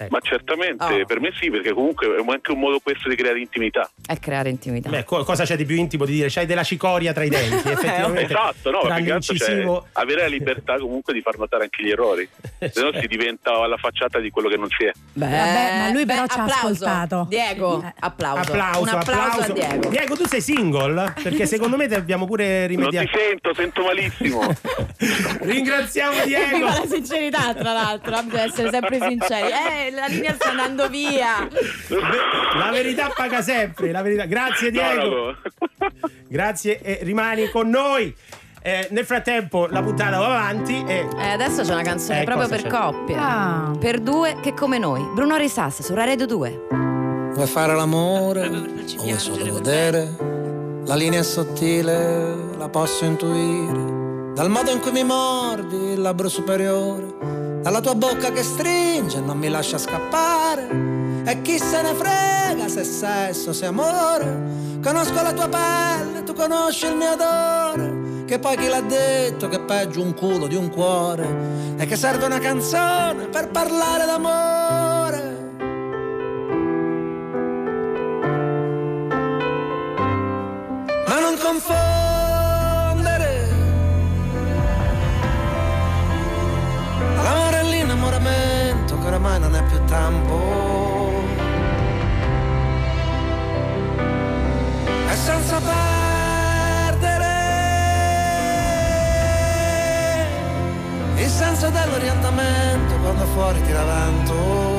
[0.09, 1.05] Ma certamente, Oh.
[1.05, 3.89] per me sì, perché comunque è anche un modo questo di creare intimità.
[4.05, 4.89] È creare intimità.
[4.89, 6.27] Beh, co- cosa c'è di più intimo di dire?
[6.29, 8.33] C'hai della cicoria tra i denti, effettivamente.
[8.33, 11.89] Esatto, no, più che altro cioè, avere la libertà comunque di far notare anche gli
[11.89, 12.27] errori,
[12.59, 14.91] se no si diventa alla facciata di quello che non si è.
[15.13, 16.85] Beh, Vabbè, ma lui però ci ha applauso.
[16.85, 17.25] ascoltato.
[17.29, 17.93] Diego, Eh.
[17.99, 18.41] applauso.
[18.51, 19.89] Applauso, Un applauso, a Diego.
[19.89, 21.13] Diego, tu sei single?
[21.21, 23.09] Perché secondo me ti abbiamo pure Non ti rimediato.
[23.17, 24.41] sento, sento malissimo.
[25.41, 26.55] Ringraziamo Diego.
[26.57, 29.47] Viva la sincerità, tra l'altro, bisogna essere sempre sinceri.
[29.51, 31.47] Eh, la linea sta andando via.
[32.57, 33.91] La verità paga sempre.
[33.91, 34.25] la verità.
[34.25, 35.03] Grazie Diego.
[35.03, 35.37] No, no.
[36.27, 38.15] Grazie e rimani con noi.
[38.63, 42.47] Eh, nel frattempo la puntata va avanti e Eh, adesso c'è una canzone Eh, proprio
[42.47, 42.69] per c'è?
[42.69, 43.15] coppie.
[43.17, 43.71] Ah.
[43.79, 45.01] Per due che come noi.
[45.15, 46.67] Bruno Risas su Radio 2.
[47.33, 48.65] Vuoi fare l'amore o
[48.97, 50.15] vuoi solo godere?
[50.85, 54.00] La linea è sottile, la posso intuire.
[54.41, 59.21] Dal modo in cui mi mordi il labbro superiore, dalla tua bocca che stringe e
[59.21, 61.23] non mi lascia scappare.
[61.23, 64.79] E chi se ne frega se sesso, se amore.
[64.81, 68.25] Conosco la tua pelle, tu conosci il mio odore.
[68.25, 71.75] Che poi chi l'ha detto che è peggio un culo di un cuore?
[71.77, 75.29] E che serve una canzone per parlare d'amore.
[81.07, 82.10] ma non confondere
[87.23, 91.23] l'amore e l'innamoramento che oramai non è più tempo
[95.09, 97.29] e senza perdere
[101.15, 104.69] il senso dell'orientamento quando fuori tira vento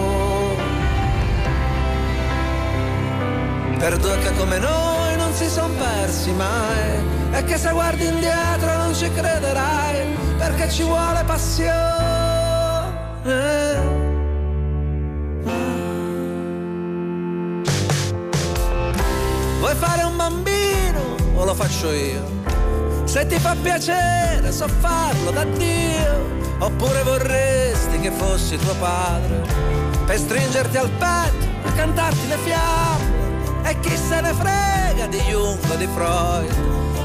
[3.79, 8.77] per due che come noi non si son persi mai e che se guardi indietro
[8.77, 10.07] non ci crederai
[10.39, 12.32] perché ci vuole passione.
[13.25, 13.35] Vuoi
[19.77, 21.15] fare un bambino?
[21.35, 22.21] O lo faccio io?
[23.05, 26.41] Se ti fa piacere so farlo da Dio.
[26.59, 29.43] Oppure vorresti che fossi tuo padre.
[30.05, 33.69] Per stringerti al petto e cantarti le fiamme.
[33.69, 36.53] E chi se ne frega di Jung o di Freud?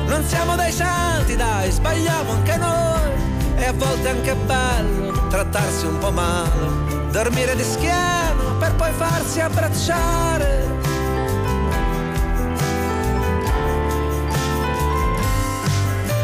[0.07, 5.97] Non siamo dei santi dai, sbagliamo anche noi E a volte anche bello trattarsi un
[5.97, 7.09] po' male.
[7.11, 10.65] Dormire di schiena per poi farsi abbracciare.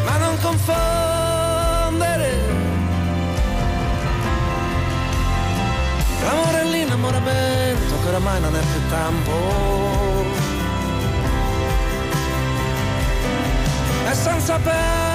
[0.04, 2.32] Ma non confondere.
[6.22, 9.32] L'amore e l'innamoramento che oramai non è più tempo.
[14.08, 15.13] E senza perdere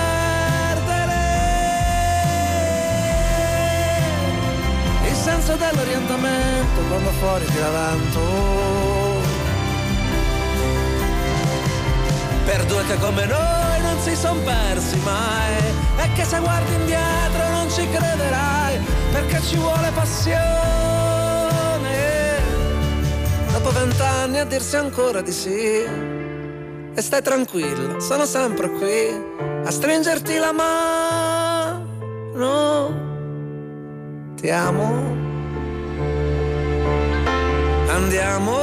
[5.59, 8.21] dell'orientamento quando fuori tira vento.
[12.45, 15.57] Per due che come noi non si son persi mai
[15.97, 18.79] e che se guardi indietro non ci crederai
[19.11, 20.37] perché ci vuole passione.
[23.51, 25.83] Dopo vent'anni a dirsi ancora di sì
[26.95, 29.13] e stai tranquilla sono sempre qui
[29.63, 31.87] a stringerti la mano.
[34.35, 35.28] Ti amo
[37.99, 38.57] andiamo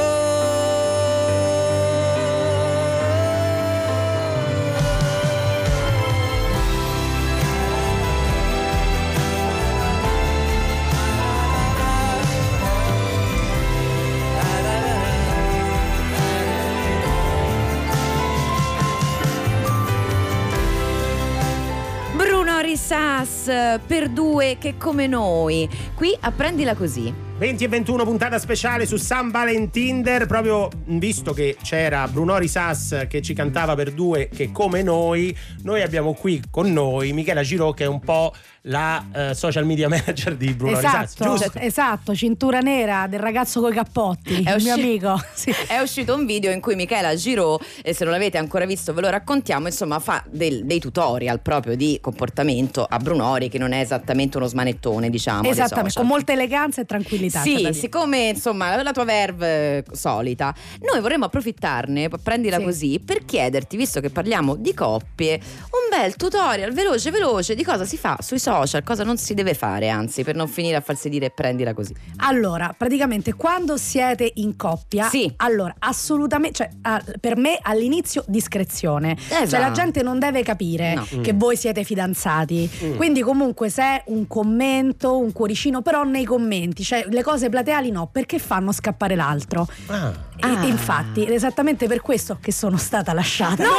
[22.15, 23.51] Bruno Risas
[23.85, 25.69] per due che come noi.
[25.93, 27.26] Qui apprendila così.
[27.37, 33.21] 20 e 21 puntata speciale su San Valentinder proprio visto che c'era Brunori Sass che
[33.21, 37.83] ci cantava per due che come noi noi abbiamo qui con noi Michela Giro che
[37.83, 38.33] è un po'
[38.69, 41.51] la eh, social media manager di Bruno Esatto, giusto?
[41.59, 45.21] esatto, cintura nera del ragazzo coi cappotti, È il mio usci- amico.
[45.33, 45.51] Sì.
[45.67, 49.01] È uscito un video in cui Michela Giro, e se non l'avete ancora visto ve
[49.01, 53.79] lo raccontiamo, insomma fa del- dei tutorial proprio di comportamento a Brunori che non è
[53.79, 55.47] esattamente uno smanettone diciamo.
[55.49, 57.26] Esattamente, con molta eleganza e tranquillità.
[57.29, 60.53] Da Sì, siccome insomma la tua verve eh, solita,
[60.91, 62.63] noi vorremmo approfittarne, prendila Sì.
[62.63, 67.85] così, per chiederti, visto che parliamo di coppie, un bel tutorial veloce veloce di cosa
[67.85, 71.09] si fa sui social, cosa non si deve fare, anzi, per non finire a farsi
[71.09, 71.93] dire prendila così.
[72.17, 75.31] Allora, praticamente quando siete in coppia, Sì.
[75.37, 79.15] allora assolutamente, cioè, per me all'inizio discrezione.
[79.17, 79.47] Esatto.
[79.47, 81.05] Cioè la gente non deve capire No.
[81.21, 82.69] che voi siete fidanzati.
[82.95, 87.89] Quindi comunque se è un commento, un cuoricino, però nei commenti, cioè le cose plateali
[87.89, 89.67] no, perché fanno scappare l'altro.
[89.87, 90.26] Ah.
[90.39, 90.65] E- Ah.
[90.65, 93.63] Infatti, è esattamente per questo che sono stata lasciata.
[93.63, 93.75] No, no,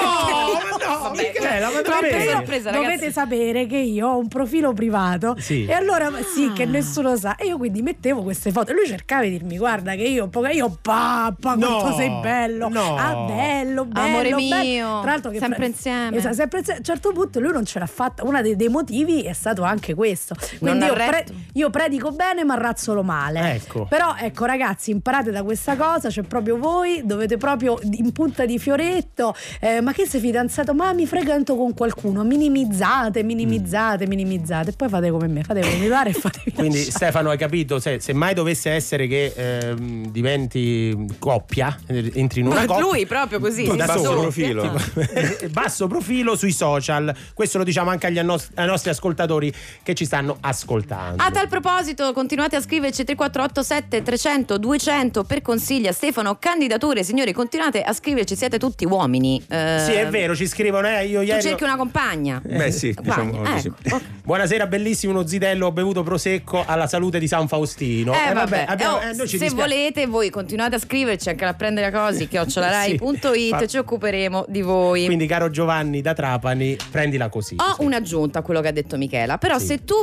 [1.08, 2.40] Vabbè, Michela, ma davvero?
[2.44, 2.70] ragazzi.
[2.70, 5.64] Dovete sapere che io ho un profilo privato Sì.
[5.66, 6.52] e allora sì Ah.
[6.52, 9.94] che nessuno sa e io quindi mettevo queste foto e lui cercava di dirmi guarda
[9.94, 12.96] che io poca io papà quanto No, sei bello no.
[12.96, 14.36] ah bello bello Amore bello.
[14.62, 16.16] mio, tra l'altro che sempre insieme.
[16.16, 16.78] Esatto, sempre insieme.
[16.78, 19.62] a un certo punto lui non ce l'ha fatta uno dei, dei motivi è stato
[19.62, 21.32] anche questo quindi io, arretto.
[21.54, 23.86] io predico bene ma razzolo male Ecco.
[23.88, 28.58] però ecco ragazzi imparate da questa cosa cioè proprio voi dovete proprio in punta di
[28.58, 34.72] fioretto eh, ma che sei fidanzato ma mi frequento con qualcuno minimizzate minimizzate minimizzate e
[34.72, 36.96] poi fate come me fate come mi pare e fatevi Quindi lasciare.
[36.96, 42.46] Stefano hai capito, se, se mai dovesse essere che ehm, diventi coppia, eh, entri in
[42.46, 42.82] una Ma coppia.
[42.82, 44.20] lui proprio così, da basso solo.
[44.22, 44.66] profilo.
[45.18, 47.14] Eh, basso profilo sui social.
[47.34, 51.22] Questo lo diciamo anche agli annos- ai nostri ascoltatori che ci stanno ascoltando.
[51.22, 57.32] A tal proposito, continuate a scriverci 3487 300 200 per consigli a Stefano, candidature, signori,
[57.32, 59.42] continuate a scriverci, siete tutti uomini.
[59.48, 61.42] Eh, Sì, è vero, ci scrivono, eh, io Tu ieri.
[61.42, 62.40] cerchi una compagna.
[62.44, 63.72] Beh sì, diciamo Compagna, così.
[63.82, 64.00] ecco.
[64.24, 68.12] Buonasera, bellissimo uno zitello, ho bevuto prosecco alla salute di San Faustino.
[68.12, 71.28] Eh, Eh, vabbè, abbiamo- Oh, eh, noi ci se dispia- volete voi continuate a scriverci
[71.30, 73.48] anche a prendere cosi chiocciolarai.it Sì.
[73.50, 75.06] Fa- ci occuperemo di voi.
[75.06, 77.56] Quindi, caro Giovanni da Trapani, prendila così.
[77.58, 79.66] Ho un'aggiunta a quello che ha detto Michela, però Sì.
[79.66, 79.94] se tu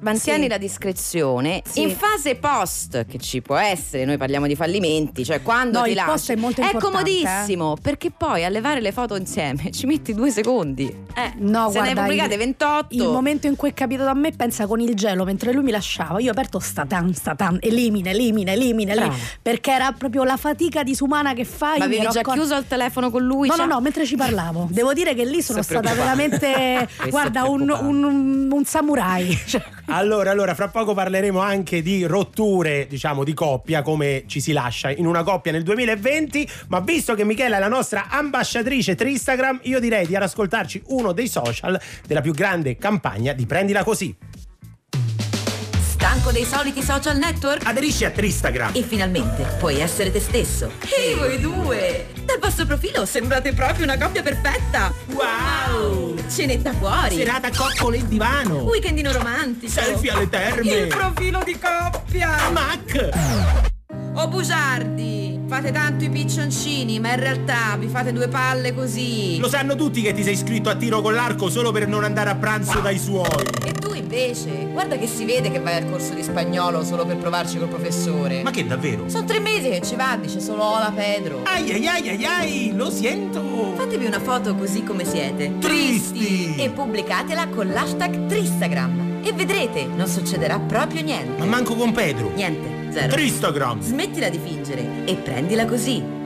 [0.00, 0.48] mantieni Sì.
[0.48, 1.82] la discrezione Sì.
[1.82, 5.90] in fase post che ci può essere, noi parliamo di fallimenti, cioè quando No, ti
[5.90, 10.14] il lasci, è molto importante, comodissimo perché poi a levare le foto insieme ci metti
[10.14, 10.86] due secondi.
[11.14, 12.94] Eh, No, se ne hai guarda, pubblicate il- 28.
[12.94, 15.70] Il momento in cui è capitato a me, pensa con il gelo, mentre lui mi
[15.70, 20.82] lasciava, io ho aperto statan, statan, elimina, elimina, elimina, elimina, perché era proprio la fatica
[20.82, 21.78] disumana che fai.
[21.78, 23.48] Ma avevi già accor- chiuso il telefono con lui?
[23.48, 24.68] No, Cioè- no, no, mentre ci parlavo.
[24.72, 28.06] Devo dire che lì sono stata veramente, è guarda, un, preoccupante.
[28.06, 29.38] un- un samurai.
[29.46, 34.52] Cioè, Allora, allora, fra poco parleremo anche di rotture, diciamo, di coppia, come ci si
[34.52, 36.48] lascia in una coppia nel 2020.
[36.68, 41.28] Ma visto che Michela è la nostra ambasciatrice Tristagram, io direi di ascoltarci uno dei
[41.28, 44.14] social della più grande campagna di Prendila Così.
[46.10, 47.64] Stanco dei soliti social network?
[47.64, 48.72] Aderisci a Tristagram.
[48.74, 50.72] E finalmente puoi essere te stesso.
[50.98, 52.08] Ehi voi due!
[52.24, 54.92] Dal vostro profilo sembrate proprio una coppia perfetta!
[55.06, 56.16] Wow!
[56.28, 57.14] Cenetta fuori!
[57.14, 58.62] Serata coccole in divano.
[58.62, 59.70] Weekendino romantico!
[59.70, 60.68] Selfie alle terme.
[60.68, 62.50] Il profilo di coppia!
[62.50, 63.78] Mac.
[64.14, 65.40] Oh bugiardi!
[65.48, 69.38] Fate tanto i piccioncini, ma in realtà vi fate due palle così!
[69.38, 72.30] Lo sanno tutti che ti sei iscritto a tiro con l'arco solo per non andare
[72.30, 73.46] a pranzo dai suoi.
[73.64, 77.16] E tu invece, guarda che si vede che vai al corso di spagnolo solo per
[77.16, 78.42] provarci col professore.
[78.42, 79.08] Ma che davvero?
[79.08, 81.40] Sono tre mesi che ci va, dice solo hola Pedro.
[81.44, 83.74] Ai ai ai ai ai, lo sento.
[83.74, 85.58] Fatevi una foto così come siete.
[85.58, 86.54] Tristi.
[86.56, 89.20] E pubblicatela con l'hashtag Tristagram.
[89.22, 91.38] E vedrete, non succederà proprio niente.
[91.38, 92.30] Ma manco con Pedro.
[92.34, 93.12] Niente, zero.
[93.12, 93.80] Tristagram.
[93.80, 96.19] Smettila di fingere e prendila così.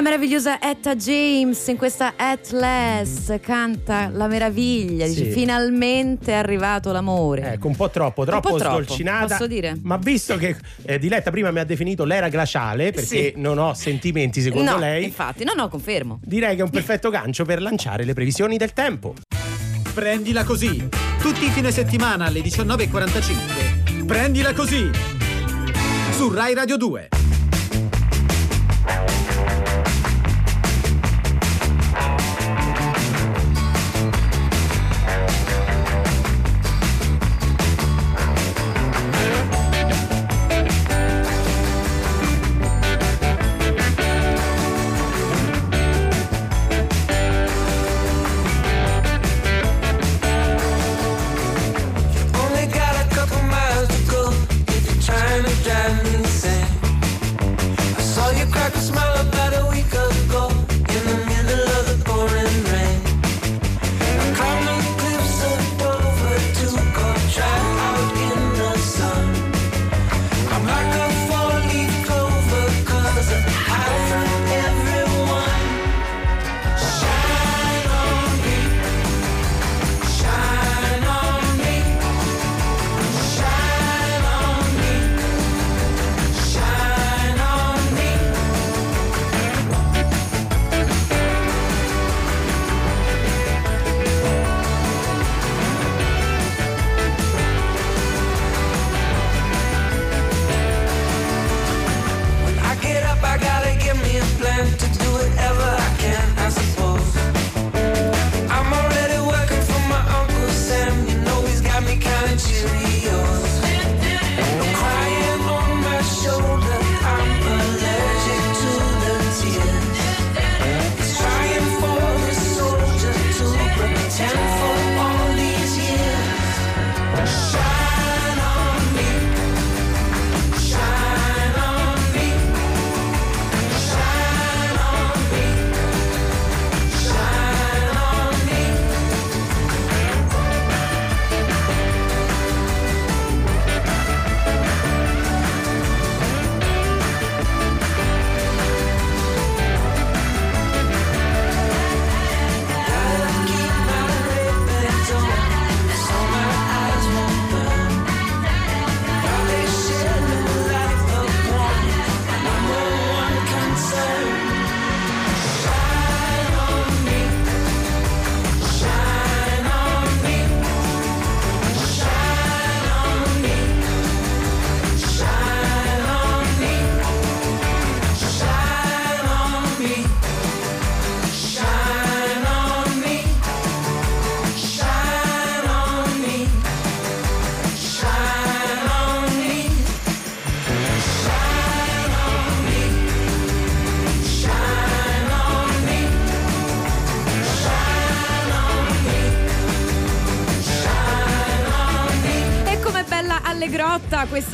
[0.00, 5.12] La meravigliosa Etta James in questa Atlas canta la meraviglia, sì.
[5.12, 7.52] dice finalmente è arrivato l'amore.
[7.52, 9.26] Ecco, un po' troppo, troppo, po sdolcinata.
[9.26, 9.78] Troppo, posso dire?
[9.82, 13.32] Ma visto che eh, Diletta prima mi ha definito l'era glaciale, perché sì.
[13.36, 15.04] non ho sentimenti secondo no, lei.
[15.04, 16.18] Infatti, no, no, confermo.
[16.22, 19.16] Direi che è un perfetto gancio per lanciare le previsioni del tempo.
[19.92, 20.88] Prendila così,
[21.20, 24.06] tutti i fine settimana alle 19.45.
[24.06, 24.90] Prendila così,
[26.12, 27.19] su Rai Radio 2.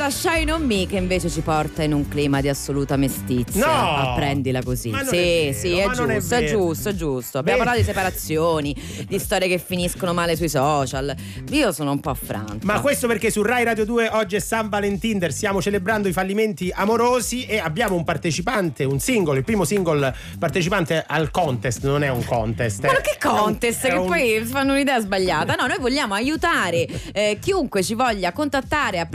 [0.07, 3.65] Questa Shine on Me che invece ci porta in un clima di assoluta mestizia.
[3.65, 4.13] No!
[4.15, 4.89] Prendila così.
[4.89, 6.57] Sì, è vero, sì, è è giusto, è, vero.
[6.57, 7.37] giusto, è giusto.
[7.39, 7.65] Abbiamo Beh.
[7.65, 11.13] parlato di separazioni, di storie che finiscono male sui social.
[11.49, 12.59] Io sono un po' affranta.
[12.61, 16.71] Ma questo perché su Rai Radio 2 oggi è San Valentinder, stiamo celebrando i fallimenti
[16.73, 22.09] amorosi e abbiamo un partecipante, un singolo, il primo single partecipante al contest, non è
[22.09, 22.85] un contest.
[22.85, 23.01] Ma eh.
[23.01, 23.85] che contest?
[23.85, 25.55] È Che un- poi fanno un'idea sbagliata.
[25.55, 29.05] No, noi vogliamo aiutare eh, chiunque ci voglia contattare a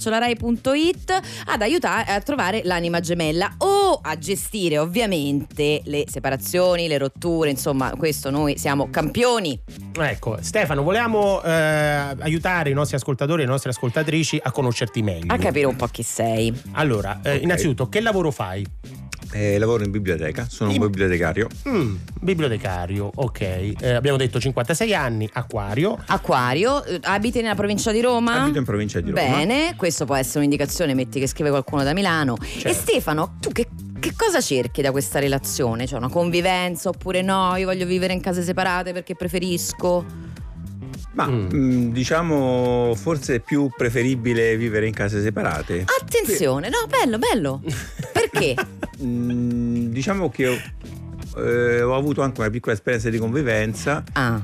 [0.00, 7.50] prendilacosi.it ad aiutare a trovare l'anima gemella o a gestire ovviamente le separazioni, le rotture,
[7.50, 9.60] insomma, questo noi siamo campioni.
[9.98, 15.32] Ecco, Stefano, volevamo eh, aiutare i nostri ascoltatori e le nostre ascoltatrici a conoscerti meglio.
[15.32, 16.52] A capire un po' chi sei.
[16.72, 18.66] Allora, eh, innanzitutto, che lavoro fai?
[19.32, 21.48] Eh, lavoro in biblioteca, sono un In- bibliotecario.
[21.68, 23.40] Mm, bibliotecario, ok.
[23.40, 25.96] Eh, abbiamo detto 56 anni, acquario.
[26.06, 28.42] Acquario, eh, abiti nella provincia di Roma?
[28.42, 29.22] Abito in provincia di Roma.
[29.22, 32.36] Bene, questo può essere un'indicazione, metti che scrive qualcuno da Milano.
[32.40, 32.68] Certo.
[32.68, 33.68] E Stefano, tu che,
[34.00, 35.86] che cosa cerchi da questa relazione?
[35.86, 37.54] Cioè una convivenza oppure no?
[37.56, 40.04] Io voglio vivere in case separate perché preferisco.
[41.12, 45.84] Ma mm, diciamo forse è più preferibile vivere in case separate.
[46.00, 47.62] Attenzione, no, bello, bello.
[48.12, 48.54] Perché?
[49.02, 54.02] Mm, diciamo che ho, eh, ho avuto anche una piccola esperienza di convivenza.
[54.12, 54.40] Ah.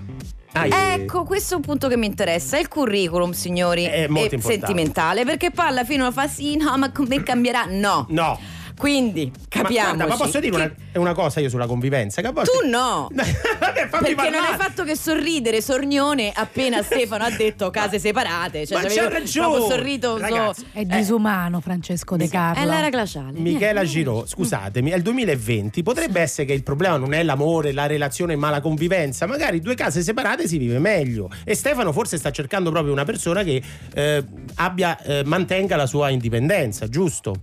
[0.52, 2.58] Ah, Ecco, questo è un punto che mi interessa.
[2.58, 4.66] Il curriculum, signori, È molto importante.
[4.66, 5.24] sentimentale.
[5.26, 7.66] Perché poi alla fine uno fa sì, no, ma come cambierà?
[7.68, 8.06] No.
[8.08, 8.40] No.
[8.78, 9.96] Quindi, capiamo.
[9.96, 12.20] Ma, ma posso dire una, una cosa io sulla convivenza?
[12.20, 13.08] Che a volte- Tu no!
[13.12, 14.52] Vabbè, fammi Perché non parlare.
[14.52, 18.66] hai fatto che sorridere, sornione, appena Stefano ha detto case separate.
[18.66, 20.16] Cioè, Ma c'ha ragione, sorrito.
[20.16, 20.66] so- ragazzi.
[20.72, 22.62] È disumano Francesco De Carlo.
[22.62, 23.38] Eh, l'era glaciale.
[23.38, 27.86] Michela Giro, scusatemi, è il 2020, potrebbe essere che il problema non è l'amore, la
[27.86, 29.26] relazione, ma la convivenza.
[29.26, 31.30] Magari due case separate si vive meglio.
[31.44, 33.62] E Stefano forse sta cercando proprio una persona che
[33.94, 34.24] eh,
[34.56, 37.34] abbia, eh, mantenga la sua indipendenza, giusto?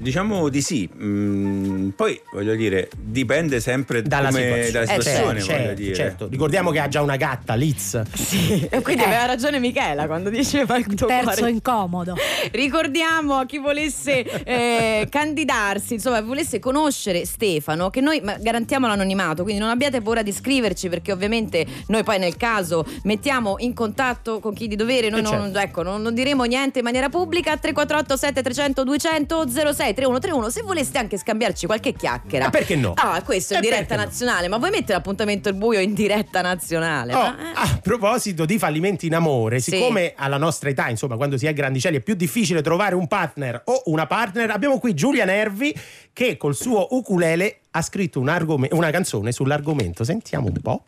[0.00, 0.88] Diciamo di sì.
[1.02, 4.70] Mm, poi voglio dire, dipende sempre Dalla come- situazione.
[4.70, 5.94] dalla Eh, situazione, certo, voglio certo, dire.
[5.94, 6.28] certo.
[6.30, 8.00] Ricordiamo che ha già una gatta, Liz.
[8.14, 11.50] Sì, e quindi aveva ragione Michela quando diceva il tuo Terzo cuore.
[11.50, 12.16] incomodo.
[12.50, 19.60] Ricordiamo a chi volesse eh, candidarsi, insomma, volesse conoscere Stefano, che noi garantiamo l'anonimato, quindi
[19.60, 24.54] non abbiate paura di scriverci perché ovviamente noi poi nel caso mettiamo in contatto con
[24.54, 25.58] chi di dovere, noi Eh, non, certo.
[25.58, 30.98] ecco, non, non diremo niente in maniera pubblica, 348 7300 200 06 3131, se voleste
[30.98, 32.44] anche scambiarci qualche chiacchiera.
[32.46, 32.92] Ma perché no?
[32.96, 34.04] Ah, questo Eh, in diretta perché no?
[34.04, 37.14] nazionale, ma vuoi mettere l'appuntamento il buio in diretta nazionale?
[37.14, 37.52] Oh, Ma, eh.
[37.54, 39.70] a proposito di fallimenti in amore, Sì.
[39.72, 43.62] siccome alla nostra età, insomma, quando si è grandicelli è più difficile trovare un partner
[43.66, 45.74] o una partner, abbiamo qui Giulia Nervi
[46.12, 50.04] che col suo ukulele ha scritto un argome- una canzone sull'argomento.
[50.04, 50.84] Sentiamo un po'.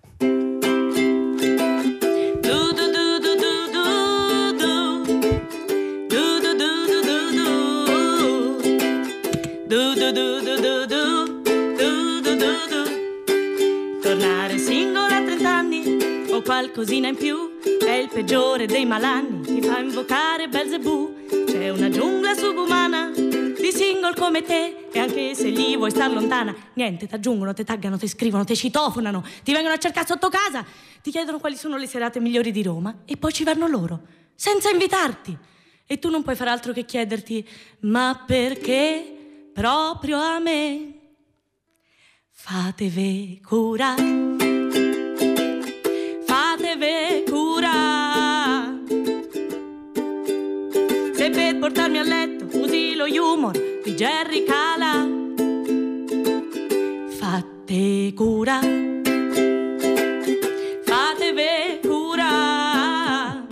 [16.72, 21.26] Qualcosina in più è il peggiore dei malanni, ti fa invocare Belzebù.
[21.46, 26.54] C'è una giungla subumana di single come te e anche se lì vuoi star lontana,
[26.72, 30.64] niente, ti aggiungono, ti taggano, ti scrivono, ti citofonano, ti vengono a cercare sotto casa,
[31.02, 34.00] ti chiedono quali sono le serate migliori di Roma e poi ci vanno loro,
[34.34, 35.36] senza invitarti.
[35.86, 37.46] E tu non puoi far altro che chiederti,
[37.80, 41.00] ma perché proprio a me?
[42.30, 43.94] Fatevi cura,
[51.62, 53.52] portarmi a letto usi lo humor
[53.84, 55.06] di Jerry Cala,
[57.20, 58.58] fate cura,
[60.84, 63.46] fatevi cura.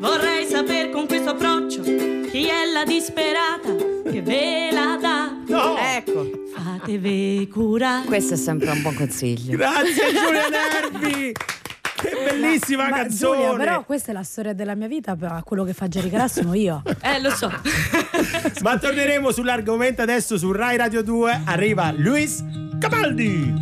[0.00, 3.74] Vorrei sapere con questo approccio chi è la disperata
[4.10, 5.36] che ve la dà.
[5.48, 5.76] No!
[5.76, 8.04] Ecco, Fatevi cura.
[8.06, 9.54] questo è sempre un buon consiglio.
[9.58, 11.32] Grazie Giulia Nervi!
[12.02, 13.36] Che bellissima Ma canzone!
[13.42, 16.28] Giulia, però questa è la storia della mia vita, però quello che fa Jerry Calà
[16.28, 16.82] sono io.
[17.02, 17.50] Eh, lo so.
[18.62, 21.42] Ma torneremo sull'argomento adesso su Rai Radio 2.
[21.44, 22.42] Arriva Luis
[22.78, 23.52] Cabaldi.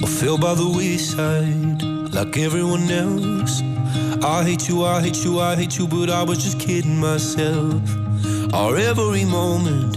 [0.00, 3.62] I feel by the wayside like everyone else.
[4.22, 7.80] I hate you, I hate you, I hate you, but I was just kidding myself.
[8.52, 9.96] Our every moment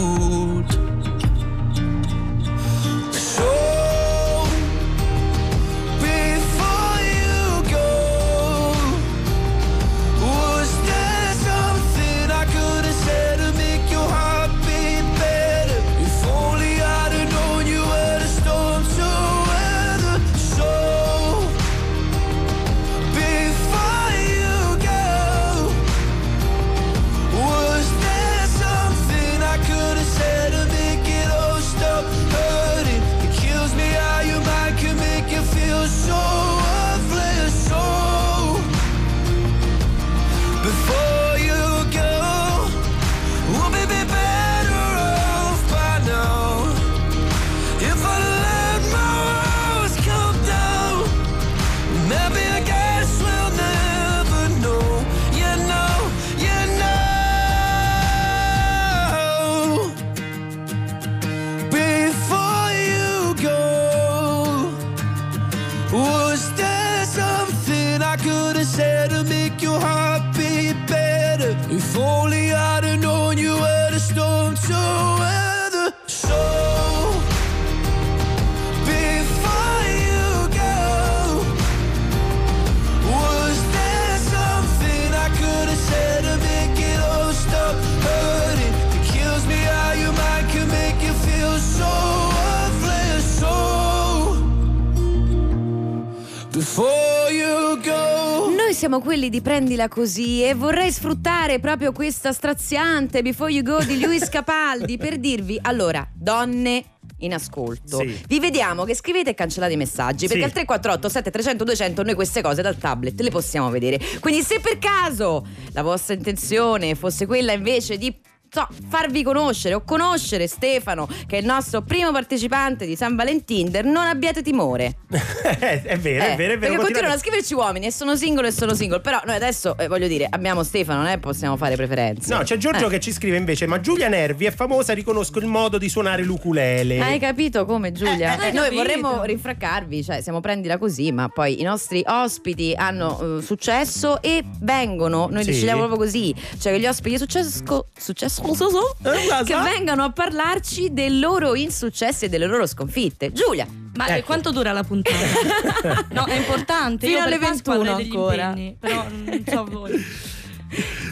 [98.81, 104.03] Siamo quelli di prendila così e vorrei sfruttare proprio questa straziante Before You Go di
[104.03, 106.83] Luis Capaldi per dirvi allora, donne
[107.19, 107.99] in ascolto.
[107.99, 108.19] Sì.
[108.27, 110.29] Vi vediamo che scrivete e cancellate i messaggi Sì.
[110.29, 113.99] perché al 348 7300 200 noi queste cose dal tablet le possiamo vedere.
[114.19, 118.11] Quindi se per caso la vostra intenzione fosse quella invece di
[118.53, 123.85] so, farvi conoscere o conoscere Stefano, che è il nostro primo partecipante di San Valentinder,
[123.85, 124.97] non abbiate timore.
[125.07, 126.35] è vero, è Eh, vero, è vero.
[126.35, 128.99] Perché continuano continuate- a scriverci uomini e sono single e sono single.
[128.99, 132.33] Però noi adesso, eh, voglio dire, abbiamo Stefano, non è possiamo fare preferenze.
[132.35, 132.89] No, c'è Giorgio Eh.
[132.89, 136.99] che ci scrive invece: Ma Giulia Nervi è famosa, riconosco il modo di suonare l'ukulele.
[136.99, 138.33] Hai capito come Giulia?
[138.33, 138.75] Eh, noi capito.
[138.75, 144.43] vorremmo rinfraccarvi, cioè siamo prendila così, ma poi i nostri ospiti hanno eh, successo e
[144.59, 145.51] vengono, noi Sì.
[145.51, 149.43] decidiamo proprio così, cioè che gli ospiti successo, successo Eh, cosa?
[149.43, 153.31] che vengano a parlarci dei loro insuccessi e delle loro sconfitte.
[153.31, 154.25] Giulia, Ma eh, Ecco.
[154.25, 156.05] quanto dura la puntata?
[156.11, 157.05] no, è importante.
[157.07, 158.47] Fino Io alle Pasqua 21 avrei degli ancora.
[158.49, 160.05] impegni, però non so voi.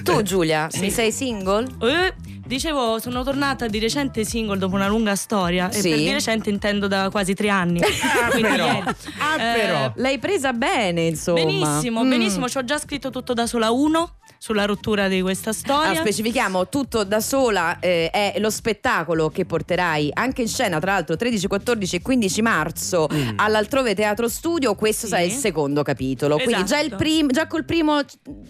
[0.04, 1.68] tu Giulia, mi sei single?
[1.82, 2.14] Eh,
[2.46, 5.70] dicevo, sono tornata di recente single dopo una lunga storia.
[5.72, 5.88] Sì.
[5.88, 7.80] E per di recente intendo da quasi tre anni.
[8.20, 8.68] Ah, Quindi però.
[9.20, 9.92] Ah, Eh, però.
[9.96, 11.44] L'hai presa bene, insomma.
[11.44, 12.10] Benissimo, Mm.
[12.10, 12.48] benissimo.
[12.50, 15.90] Ci ho già scritto tutto da sola uno sulla rottura di questa storia.
[15.90, 20.94] Allora, specifichiamo tutto da sola eh, è lo spettacolo che porterai anche in scena tra
[20.94, 23.32] l'altro 13, 14 e 15 marzo Mm.
[23.36, 25.12] all'altrove Teatro Studio questo Sì.
[25.12, 26.96] sarà il secondo capitolo quindi già, il Esatto.
[27.04, 28.00] prim- già col primo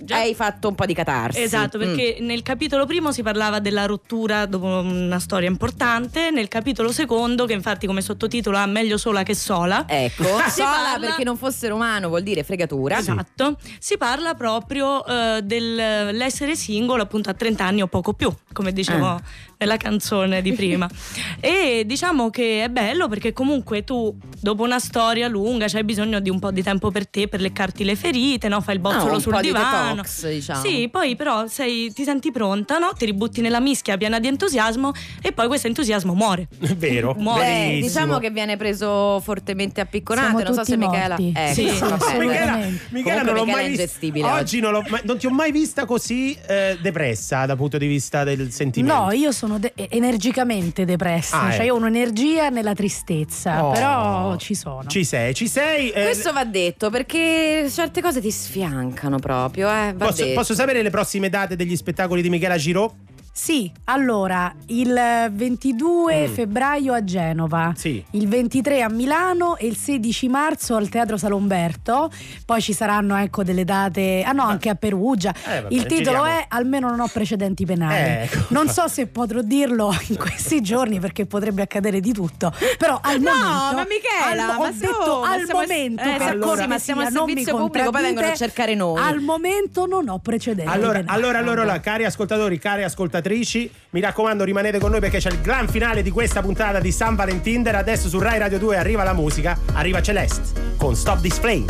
[0.02, 1.82] Già- hai fatto un po' di catarsi Esatto, Mm.
[1.82, 7.46] perché nel capitolo primo si parlava della rottura dopo una storia importante, nel capitolo secondo,
[7.46, 9.86] che infatti come sottotitolo ha meglio sola che sola.
[9.88, 15.04] ecco Si sola parla- perché non fosse romano vuol dire fregatura Esatto, si parla proprio
[15.06, 15.42] eh,
[15.80, 19.22] dell'essere single appunto a 30 anni o poco più, come dicevo Eh.
[19.62, 20.88] Nella canzone di prima.
[21.42, 26.30] e diciamo che è bello perché comunque tu dopo una storia lunga c'hai bisogno di
[26.30, 28.62] un po' di tempo per te, per leccarti le ferite, no?
[28.62, 29.96] fai il Ah, bozzolo un sul po' di divano.
[29.96, 30.62] detox, diciamo.
[30.64, 32.92] Sì, poi però sei- ti senti pronta, no?
[32.98, 36.48] ti ributti nella mischia piena di entusiasmo e poi questo entusiasmo muore.
[36.58, 37.14] È vero.
[37.18, 37.44] Muore.
[37.44, 37.86] Beh, verissimo.
[37.88, 41.34] diciamo che viene preso fortemente a picconate Siamo non so se Michela morti.
[41.36, 42.18] ecco, Sì, vabbè, assolutamente.
[42.26, 43.82] Michela, Michela non l'ho Michela mai è vista.
[43.84, 44.60] ingestibile Oggi, oggi.
[44.62, 48.24] non, l'ho mai- non ti ho mai vista così eh, depressa dal punto di vista
[48.24, 48.96] del sentimento.
[49.04, 51.66] No, io sono de- energicamente depressa, Ah, cioè eh.
[51.66, 53.72] io ho un'energia nella tristezza, Oh.
[53.72, 54.86] però ci sono.
[54.86, 55.90] Ci sei, ci sei.
[55.90, 60.36] eh, questo va detto perché certe cose ti sfiancano proprio eh, va posso, detto.
[60.36, 62.96] posso sapere le prossime date degli spettacoli di Michela Giro?
[63.32, 64.94] Sì, allora il
[65.32, 66.34] 22 Mm.
[66.34, 68.04] febbraio a Genova, Sì.
[68.12, 72.12] il 23 a Milano e il 16 marzo al Teatro Salomberto.
[72.46, 75.34] Poi ci saranno ecco delle date, ah no, anche a Perugia.
[75.48, 76.26] Eh, vabbè, il titolo giriamo.
[76.26, 78.24] è Almeno non ho precedenti penali.
[78.30, 78.46] Ecco.
[78.50, 83.20] Non so se potrò dirlo in questi giorni perché potrebbe accadere di tutto, però al
[83.22, 86.18] No, momento ma Michela, al- ma ho siamo- detto ma al siamo- momento eh,
[86.62, 89.00] sì, ma siamo al servizio pubblico, poi vengono a cercare noi.
[89.02, 91.08] Al momento non ho precedenti Allora, penali.
[91.18, 92.84] allora, allora, allora, cari ascoltatori, cari
[93.20, 96.92] ascoltatrici, mi raccomando, rimanete con noi perché c'è il gran finale di questa puntata di
[96.92, 97.76] San Valentinder.
[97.76, 101.66] Adesso su Rai Radio 2 arriva la musica, arriva Celeste con Stop Flame.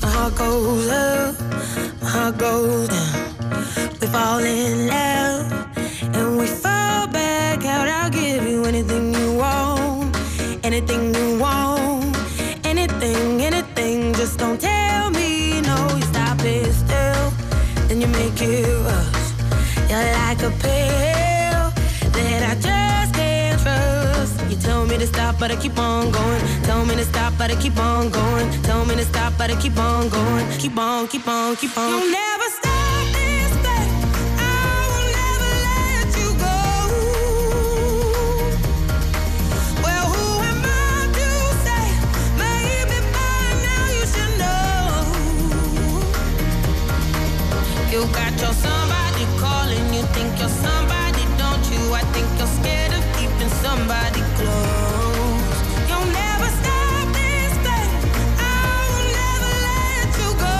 [0.00, 0.62] My up.
[14.22, 15.88] Just don't tell me no.
[15.96, 17.32] You stop it still,
[17.88, 19.11] then you make it rush.
[19.92, 21.64] You're like a pill
[22.16, 24.50] that I just can't trust.
[24.50, 26.40] You tell me to stop, but I keep on going.
[26.62, 28.50] Tell me to stop, but I keep on going.
[28.62, 30.48] Tell me to stop, but I keep on going.
[30.58, 31.90] Keep on, keep on, keep on.
[31.90, 32.72] You'll never stop
[36.22, 36.58] you go.
[39.84, 41.28] Well, who am I to
[41.64, 41.84] say?
[42.40, 44.72] Maybe by now you should know.
[47.92, 49.01] You got your somebody
[50.42, 51.82] you're somebody, don't you?
[51.94, 55.46] I think you're scared of keeping somebody close.
[55.88, 57.90] You'll never stop this thing.
[58.42, 60.58] I will never let you go.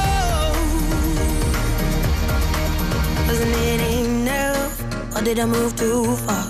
[3.26, 4.74] Wasn't it enough?
[5.16, 6.46] Or did I move too far?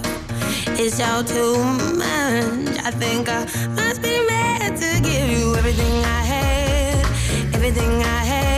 [0.82, 1.56] It's all too
[2.02, 2.76] much.
[2.88, 3.40] I think I
[3.78, 7.04] must be mad to give you everything I had,
[7.56, 8.51] everything I had,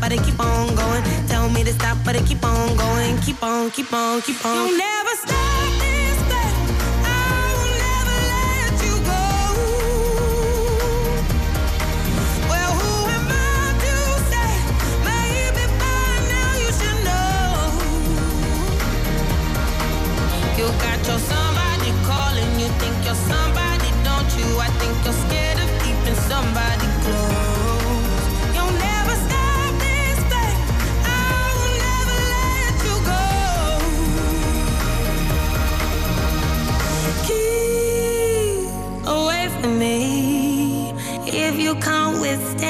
[0.00, 1.02] but I keep on going.
[1.26, 3.18] Tell me to stop, but I keep on going.
[3.18, 4.54] Keep on, keep on, keep on.
[4.68, 6.54] You'll never stop this thing.
[7.04, 9.22] I will never let you go.
[12.50, 13.94] Well, who am I to
[14.30, 14.50] say?
[15.08, 17.52] Maybe by now you should know.
[20.58, 21.18] You got your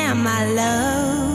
[0.09, 1.28] withstand my love.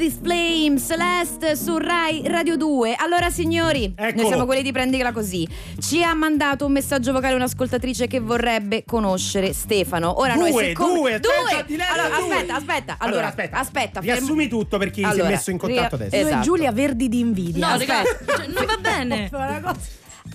[0.00, 2.94] This flame Celeste su Rai Radio 2.
[2.94, 4.26] Allora signori, noi Eccolo.
[4.28, 5.46] siamo quelli di prendila così.
[5.78, 10.18] Ci ha mandato un messaggio vocale un'ascoltatrice che vorrebbe conoscere Stefano.
[10.20, 11.32] Ora noi Due, siccome due, due.
[11.34, 12.32] aspetta, lei, Allora, due.
[12.34, 12.96] aspetta, aspetta.
[12.98, 13.58] Allora, Allora, aspetta.
[13.58, 16.26] aspetta, fermo- Riassumi tutto per chi si è Allora, messo in contatto ria- adesso.
[16.26, 16.42] Esatto.
[16.44, 17.66] Giulia verdi di invidia.
[17.68, 17.92] No, Aspetta.
[18.02, 19.28] raga, cioè, non va bene.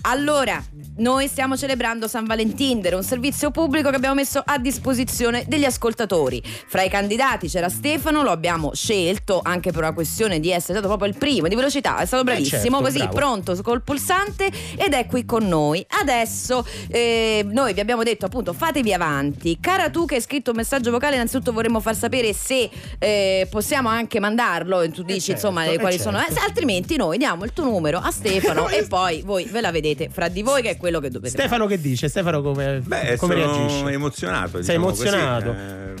[0.02, 0.62] Allora,
[0.98, 6.42] noi stiamo celebrando San Valentinder, un servizio pubblico che abbiamo messo a disposizione degli ascoltatori.
[6.44, 10.86] Fra i candidati c'era Stefano, lo abbiamo scelto anche per una questione di essere stato
[10.86, 13.14] proprio il primo, di velocità, è stato bravissimo, certo, così bravo.
[13.14, 15.84] pronto col pulsante ed è qui con noi.
[16.00, 19.58] Adesso eh, noi vi abbiamo detto appunto fatevi avanti.
[19.60, 23.88] Cara tu che hai scritto un messaggio vocale, innanzitutto vorremmo far sapere se eh, possiamo
[23.88, 26.32] anche mandarlo tu dici certo, insomma eh, quali sono, certo.
[26.32, 29.70] eh, se- altrimenti noi diamo il tuo numero a Stefano e poi voi ve la
[29.80, 31.46] vedete fra di voi che è quello che dovete fare.
[31.48, 32.08] Stefano che dice?
[32.08, 33.90] Stefano come, Beh, come sono reagisce?
[33.92, 34.50] emozionato.
[34.62, 35.02] Sei diciamo così.
[35.06, 35.50] emozionato?
[35.52, 35.94] Eh,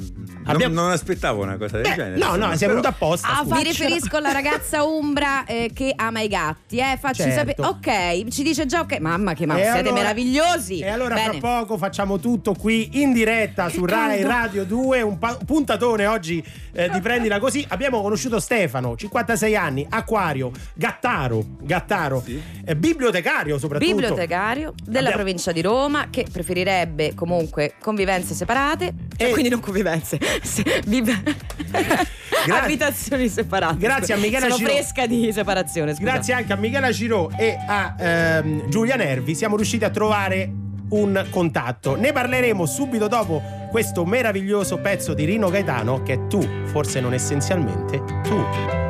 [0.46, 2.16] Non, Abbiamo- non aspettavo una cosa del genere.
[2.18, 3.38] no, no, sei venuto apposta.
[3.40, 6.96] Ah, mi riferisco alla ragazza Umbra eh, che ama i gatti, eh.
[7.00, 7.36] Facci Certo.
[7.36, 7.66] sapere.
[7.66, 8.98] Ok, ci dice già ok.
[9.00, 10.78] Mamma che ma E siete allora- meravigliosi.
[10.80, 11.38] E allora Bene.
[11.38, 14.22] fra poco facciamo tutto qui in diretta su Rai.
[14.22, 17.64] Radio 2, un pa- puntatone oggi eh, di Prendila Così.
[17.70, 22.22] Abbiamo conosciuto Stefano, 56 anni, acquario, gattaro, gattaro
[22.64, 23.92] eh, bibliotecario soprattutto.
[23.94, 30.18] Bibliotecario della Abbiamo- provincia di Roma che preferirebbe comunque convivenze separate, cioè, quindi non convivenze,
[30.42, 31.22] se- vive-
[32.50, 33.76] abitazioni separate.
[33.78, 34.70] Grazie a Michela Sono Ciro.
[34.70, 35.94] fresca di separazione.
[35.94, 36.10] Scusa.
[36.10, 40.50] Grazie anche a Michela Giro e a ehm, Giulia Nervi siamo riusciti a trovare
[40.88, 41.96] un contatto.
[41.96, 47.12] Ne parleremo subito dopo questo meraviglioso pezzo di Rino Gaetano che è tu, forse non
[47.12, 48.85] essenzialmente tu.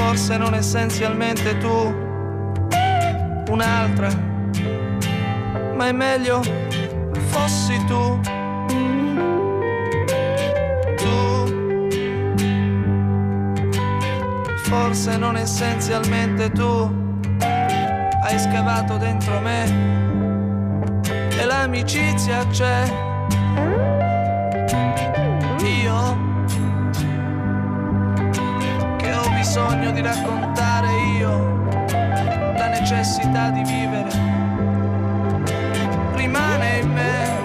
[0.00, 1.94] Forse non essenzialmente tu,
[3.50, 4.08] un'altra,
[5.74, 6.40] ma è meglio
[7.28, 8.18] fossi tu.
[10.96, 11.44] Tu,
[14.64, 16.90] forse non essenzialmente tu,
[18.24, 19.64] hai scavato dentro me
[21.38, 23.09] e l'amicizia c'è.
[29.50, 30.86] Bisogno di raccontare
[31.18, 31.64] io
[32.54, 34.08] la necessità di vivere.
[36.14, 37.39] Rimane in me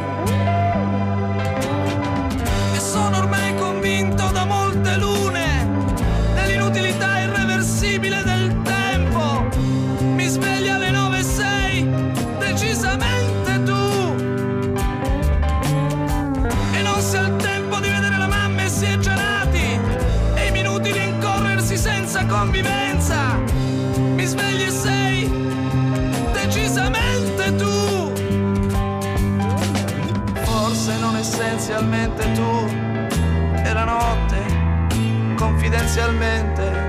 [35.76, 36.85] confidenzialmente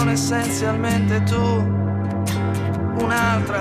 [0.00, 1.36] non essenzialmente tu
[3.02, 3.60] un'altra.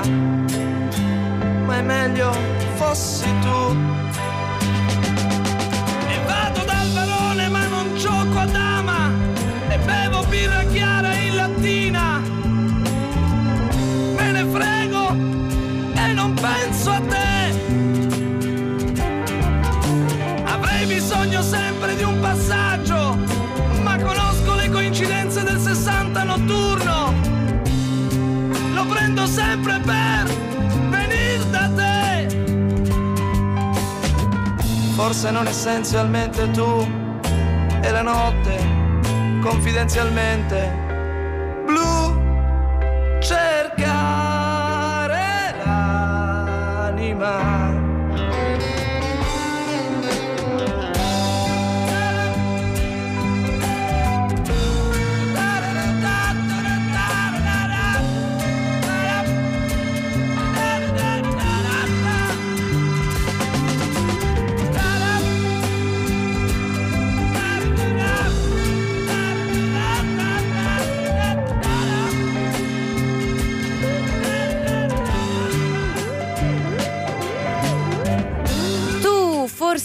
[1.65, 2.31] Ma è meglio
[2.75, 3.75] fossi tu.
[6.07, 9.11] E vado dal barone ma non gioco a dama
[9.67, 11.08] e bevo birra chiara
[35.01, 36.85] Forse non essenzialmente tu
[37.81, 38.57] e la notte,
[39.41, 40.75] confidenzialmente.
[41.65, 42.19] Blu,
[43.21, 43.55] cercare
[45.63, 47.58] l'anima.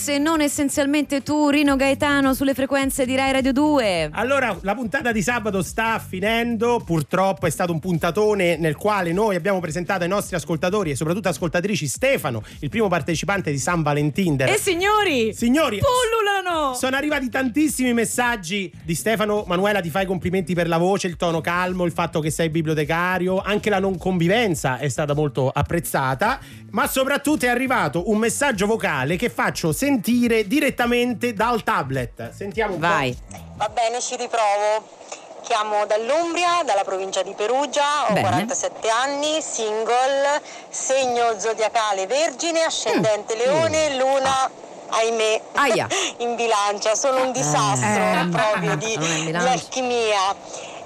[0.05, 4.11] Forse non essenzialmente tu, Rino Gaetano, sulle frequenze di Rai Radio 2.
[4.13, 6.83] Allora, la puntata di sabato sta finendo.
[6.85, 11.31] Purtroppo è stato un puntatone nel quale noi abbiamo presentato ai nostri ascoltatori e soprattutto
[11.31, 14.43] ascoltatrici Stefano, il primo partecipante di San Valentin.
[14.43, 16.75] E signori, Signori, pullulano!
[16.75, 19.45] sono arrivati tantissimi messaggi di Stefano.
[19.47, 23.41] Manuela, ti fai complimenti per la voce, il tono calmo, il fatto che sei bibliotecario.
[23.41, 26.41] Anche la non convivenza è stata molto apprezzata.
[26.73, 32.31] Ma soprattutto è arrivato un messaggio vocale che faccio sentire direttamente dal tablet.
[32.33, 33.17] Sentiamo un Vai.
[33.57, 35.03] Va bene, ci riprovo.
[35.43, 38.21] Chiamo dall'Umbria, dalla provincia di Perugia, ho Bene.
[38.29, 40.41] 47 anni, single,
[40.71, 44.51] segno zodiacale vergine, ascendente leone, luna,
[44.89, 45.87] ahimè, Aia.
[46.25, 46.95] in bilancia.
[46.95, 48.29] Sono un disastro Eh.
[48.33, 49.51] proprio di, in di bilancia.
[49.51, 50.35] alchimia.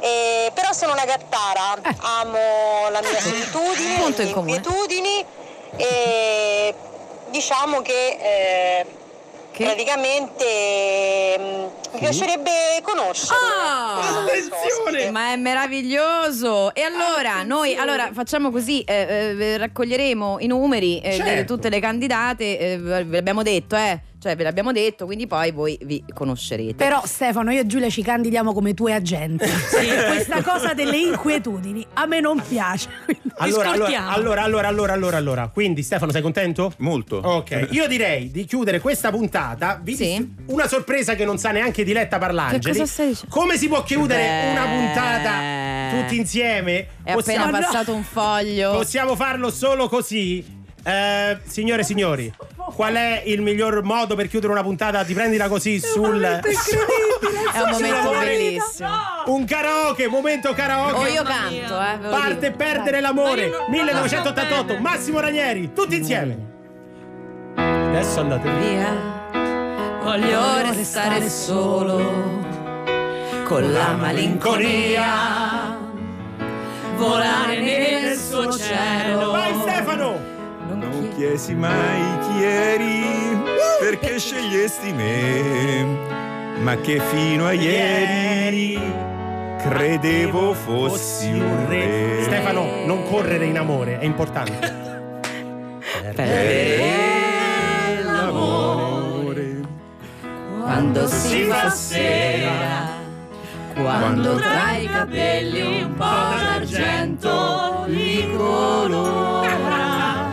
[0.01, 1.77] Eh, però sono una gattara,
[2.21, 4.01] amo la mia solitudine, Eh.
[4.01, 4.57] Punto le in mie comune.
[4.57, 5.25] inquietudini
[5.77, 6.75] e
[7.31, 8.19] diciamo che...
[8.21, 8.87] eh,
[9.65, 12.51] praticamente mm, mi piacerebbe
[12.83, 13.37] conoscerlo.
[13.37, 16.75] Ah, Ma è meraviglioso!
[16.75, 21.35] E allora, noi allora, facciamo così: eh, eh, raccoglieremo i numeri eh, Certo.
[21.35, 24.01] di tutte le candidate, eh, ve l'abbiamo detto, eh.
[24.21, 26.75] Cioè, ve l'abbiamo detto, quindi poi voi vi conoscerete.
[26.75, 29.47] Però Stefano, io e Giulia ci candidiamo come tue agenti.
[29.79, 32.89] Questa cosa delle inquietudini a me non piace.
[33.37, 35.51] Allora, allora, allora, allora, allora, allora, allora.
[35.53, 36.73] Quindi Stefano, sei contento?
[36.79, 37.19] Molto.
[37.19, 39.79] Ok, io direi di chiudere questa puntata.
[39.81, 40.35] Vi Sì.
[40.47, 42.61] Una sorpresa che non sa neanche Diletta Parlangeli.
[42.61, 43.35] Che cosa stai dicendo?
[43.35, 44.51] Come si può chiudere Beh.
[44.51, 46.87] una puntata tutti insieme?
[47.03, 48.73] È appena passato un foglio.
[48.73, 50.57] Possiamo farlo solo così?
[50.81, 52.33] Eh, signore e signori,
[52.75, 57.71] qual è il miglior modo per chiudere una puntata di prendila così sul È un
[57.71, 58.89] momento bellissimo.
[59.27, 60.95] un karaoke, momento karaoke.
[60.95, 62.09] O io canto, eh.
[62.09, 62.57] Parte dico.
[62.57, 66.39] perdere l'amore Ma io non- 1988 Massimo Ranieri tutti insieme
[67.57, 69.18] adesso andate via
[70.09, 71.99] voglio restare solo
[73.45, 75.77] con la malinconia.
[76.97, 79.33] Volare nel suo cielo.
[79.33, 80.19] Vai Stefano!
[80.73, 83.05] Non chiesi mai chi eri,
[83.81, 85.85] perché scegliesti me,
[86.61, 88.81] ma che fino a ieri
[89.59, 92.23] credevo fossi un re.
[92.23, 94.87] Stefano non correre in amore è importante.
[96.15, 97.17] Perdere
[100.69, 102.97] quando si fa sera
[103.73, 110.31] quando tra i capelli un po' d'argento li colora.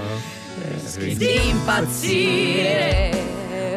[0.58, 3.24] rischi di impazzire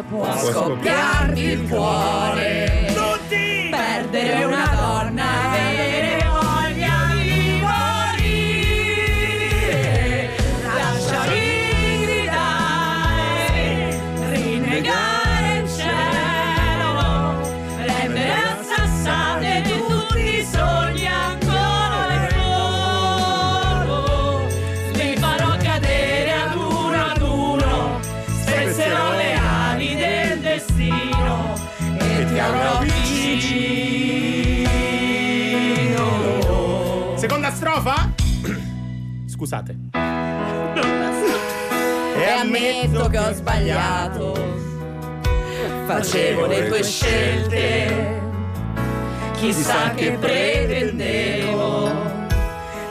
[0.08, 2.92] può scoppiarti il cuore.
[3.70, 4.77] perdere una
[39.38, 39.76] scusate.
[42.16, 44.34] E ammetto che ho sbagliato.
[45.86, 48.20] Facevo le tue scelte.
[49.34, 51.88] Chissà che pretendevo.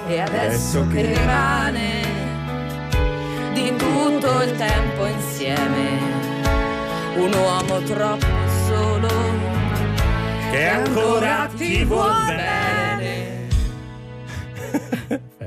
[0.08, 2.06] E adesso che rimane
[3.54, 6.00] di tutto il tempo insieme
[7.18, 8.26] un uomo troppo
[8.68, 9.10] solo
[10.52, 12.67] che ancora ti vuol bene bene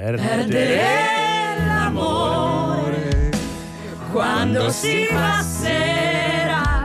[0.00, 0.82] perdere
[1.66, 3.30] l'amore
[4.10, 6.82] quando si fa sera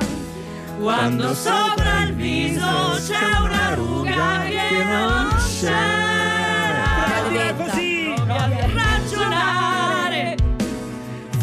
[0.80, 8.14] quando sopra il viso c'è una ruga che non c'era così.
[8.74, 10.36] Ragionare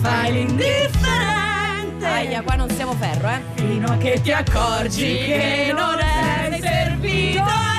[0.00, 2.06] fai l'indifferente.
[2.06, 3.40] Aia qua non siamo ferro eh.
[3.54, 7.71] Fino a che ti accorgi che non è servito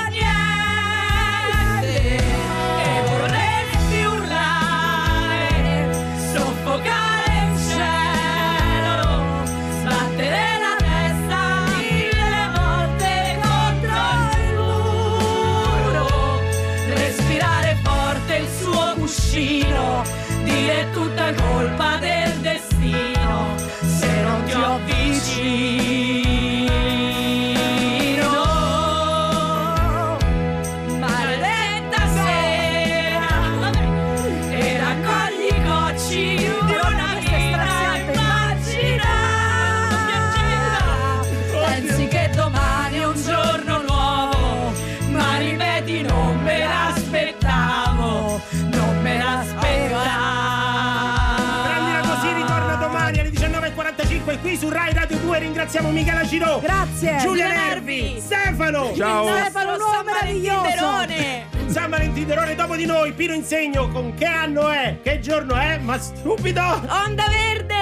[20.64, 22.23] dire tutta colpa del
[55.34, 57.18] 2 ringraziamo Michela Giro Grazie.
[57.18, 59.26] Giulia Nervi Stefano Ciao.
[59.26, 61.72] Stefano, un uomo meraviglioso.
[61.72, 65.98] San Valentinderone dopo di noi Pino Insegno con che anno è che giorno è ma
[65.98, 67.73] stupido onda verde